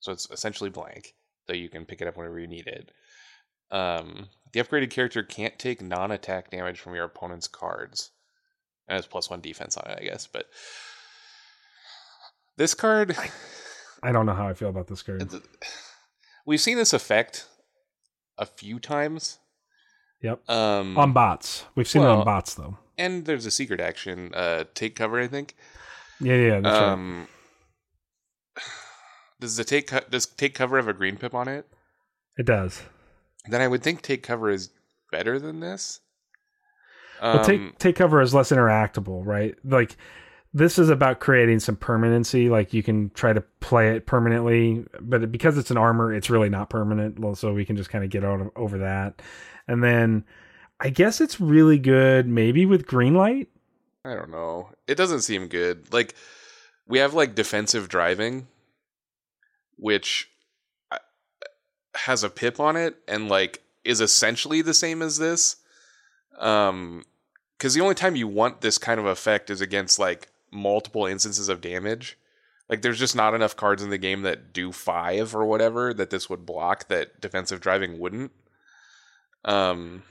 [0.00, 1.14] so it's essentially blank,
[1.46, 2.92] so you can pick it up whenever you need it.
[3.70, 8.10] Um, the upgraded character can't take non-attack damage from your opponent's cards,
[8.88, 10.26] and has plus one defense on it, I guess.
[10.26, 10.46] But
[12.56, 13.16] this card,
[14.02, 15.22] I don't know how I feel about this card.
[16.46, 17.46] we've seen this effect
[18.38, 19.38] a few times.
[20.22, 20.48] Yep.
[20.48, 22.78] Um, On bots, we've seen it on bots though.
[22.96, 25.18] and there's a secret action, uh, take cover.
[25.18, 25.56] I think.
[26.20, 26.92] Yeah, yeah, that's right.
[26.92, 27.26] um,
[29.40, 31.66] does the take co- does take cover have a green pip on it?
[32.36, 32.82] It does.
[33.48, 34.70] Then I would think take cover is
[35.10, 36.00] better than this.
[37.20, 39.54] Well, Um, take take cover is less interactable, right?
[39.64, 39.96] Like
[40.54, 42.48] this is about creating some permanency.
[42.48, 46.50] Like you can try to play it permanently, but because it's an armor, it's really
[46.50, 47.18] not permanent.
[47.18, 49.22] Well, so we can just kind of get out of, over that.
[49.68, 50.24] And then
[50.80, 53.48] I guess it's really good, maybe with green light.
[54.04, 54.70] I don't know.
[54.88, 55.92] It doesn't seem good.
[55.92, 56.14] Like
[56.86, 58.48] we have like defensive driving,
[59.76, 60.28] which
[61.94, 65.56] has a pip on it and like is essentially the same as this.
[66.38, 67.04] Um,
[67.58, 71.48] because the only time you want this kind of effect is against like multiple instances
[71.48, 72.18] of damage.
[72.68, 76.10] Like there's just not enough cards in the game that do five or whatever that
[76.10, 78.32] this would block that defensive driving wouldn't.
[79.44, 80.02] Um,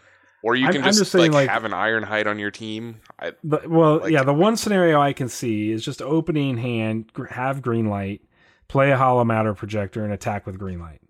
[0.44, 2.40] or you I'm- can I'm just, just saying, like, like- have an iron Ironhide on
[2.40, 3.02] your team.
[3.20, 7.12] I, The, well, Like- yeah, the one scenario I can see is just opening hand,
[7.32, 8.22] have green light,
[8.68, 11.01] play a hollow matter projector, and attack with green light.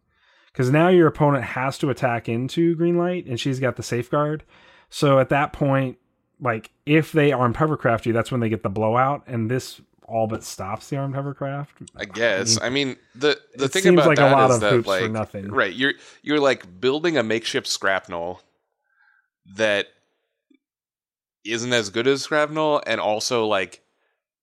[0.51, 4.43] Because now your opponent has to attack into green light, and she's got the safeguard.
[4.89, 5.97] So at that point,
[6.39, 10.27] like if they armed hovercraft you, that's when they get the blowout, and this all
[10.27, 11.81] but stops the armed hovercraft.
[11.95, 12.59] I guess.
[12.61, 14.97] I mean, the the it thing seems about like a lot is of that hoops
[14.97, 15.51] for nothing.
[15.51, 18.41] right, you're you're like building a makeshift scrapnel
[19.55, 19.87] that
[21.45, 23.81] isn't as good as scrapnel, and also like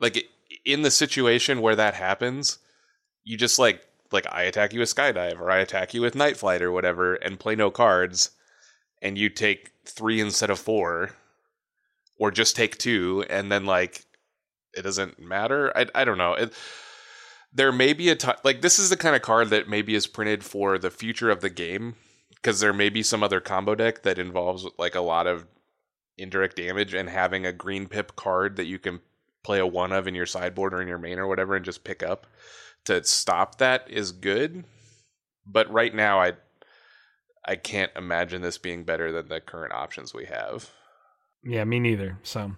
[0.00, 0.26] like
[0.64, 2.58] in the situation where that happens,
[3.24, 6.36] you just like like I attack you with skydive or I attack you with night
[6.36, 8.30] flight or whatever and play no cards
[9.02, 11.10] and you take 3 instead of 4
[12.18, 14.04] or just take 2 and then like
[14.74, 15.76] it doesn't matter.
[15.76, 16.34] I I don't know.
[16.34, 16.52] It,
[17.52, 20.06] there may be a time like this is the kind of card that maybe is
[20.06, 21.94] printed for the future of the game
[22.34, 25.46] because there may be some other combo deck that involves like a lot of
[26.16, 29.00] indirect damage and having a green pip card that you can
[29.42, 31.84] play a one of in your sideboard or in your main or whatever and just
[31.84, 32.26] pick up
[32.88, 34.64] to stop that is good.
[35.46, 36.32] But right now I
[37.46, 40.68] I can't imagine this being better than the current options we have.
[41.44, 42.18] Yeah, me neither.
[42.24, 42.52] So,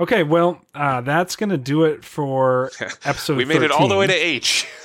[0.00, 2.70] okay, well, uh, that's gonna do it for
[3.04, 3.36] episode.
[3.36, 3.70] we made 13.
[3.70, 4.66] it all the way to H.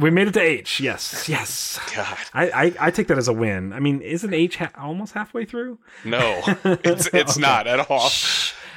[0.00, 0.80] We made it to H.
[0.80, 1.78] Yes, yes.
[1.94, 3.72] God, I, I, I take that as a win.
[3.72, 5.78] I mean, isn't H ha- almost halfway through?
[6.04, 7.40] no, it's it's Okay.
[7.40, 8.10] not at all.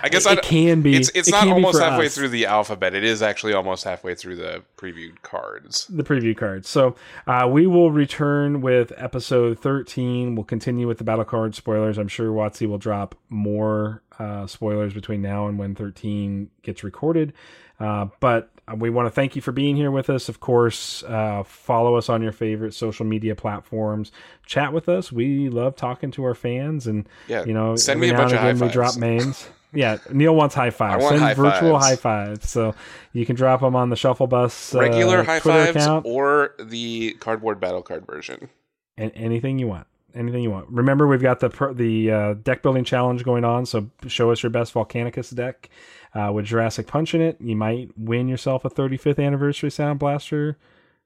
[0.02, 0.96] I guess it, I, it can be.
[0.96, 2.16] it's it's It not almost halfway us.
[2.16, 2.94] through the alphabet.
[2.96, 5.86] It is actually almost halfway through the previewed cards.
[5.88, 6.68] the preview cards.
[6.70, 6.96] So
[7.28, 10.36] uh, we will return with episode 13.
[10.36, 11.98] We'll continue with the battle card spoilers.
[11.98, 17.34] I'm sure Watsy will drop more uh, spoilers between now and when 13 gets recorded.
[17.80, 20.28] Uh, but we want to thank you for being here with us.
[20.30, 24.12] Of course, uh, follow us on your favorite social media platforms.
[24.46, 25.12] Chat with us.
[25.12, 28.40] We love talking to our fans, and Yeah, you know, send me a bunch of
[28.40, 29.48] high again we drop names.
[29.72, 31.08] Yeah, Neil wants high fives.
[31.08, 31.86] Send high virtual fives.
[31.86, 32.50] high fives.
[32.50, 32.74] So
[33.14, 36.06] you can drop them on the Shuffle Bus uh, Regular high Twitter fives account.
[36.08, 38.50] or the cardboard battle card version.
[38.98, 42.84] and anything you want anything you want remember we've got the the uh, deck building
[42.84, 45.70] challenge going on so show us your best volcanicus deck
[46.16, 50.58] uh, with jurassic punch in it you might win yourself a 35th anniversary sound blaster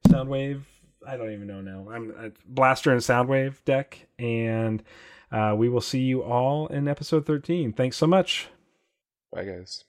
[0.08, 0.62] soundwave
[1.06, 4.82] i don't even know now i'm uh, blaster and soundwave deck and
[5.34, 8.48] uh, we will see you all in episode 13 thanks so much
[9.34, 9.84] Bye, guys.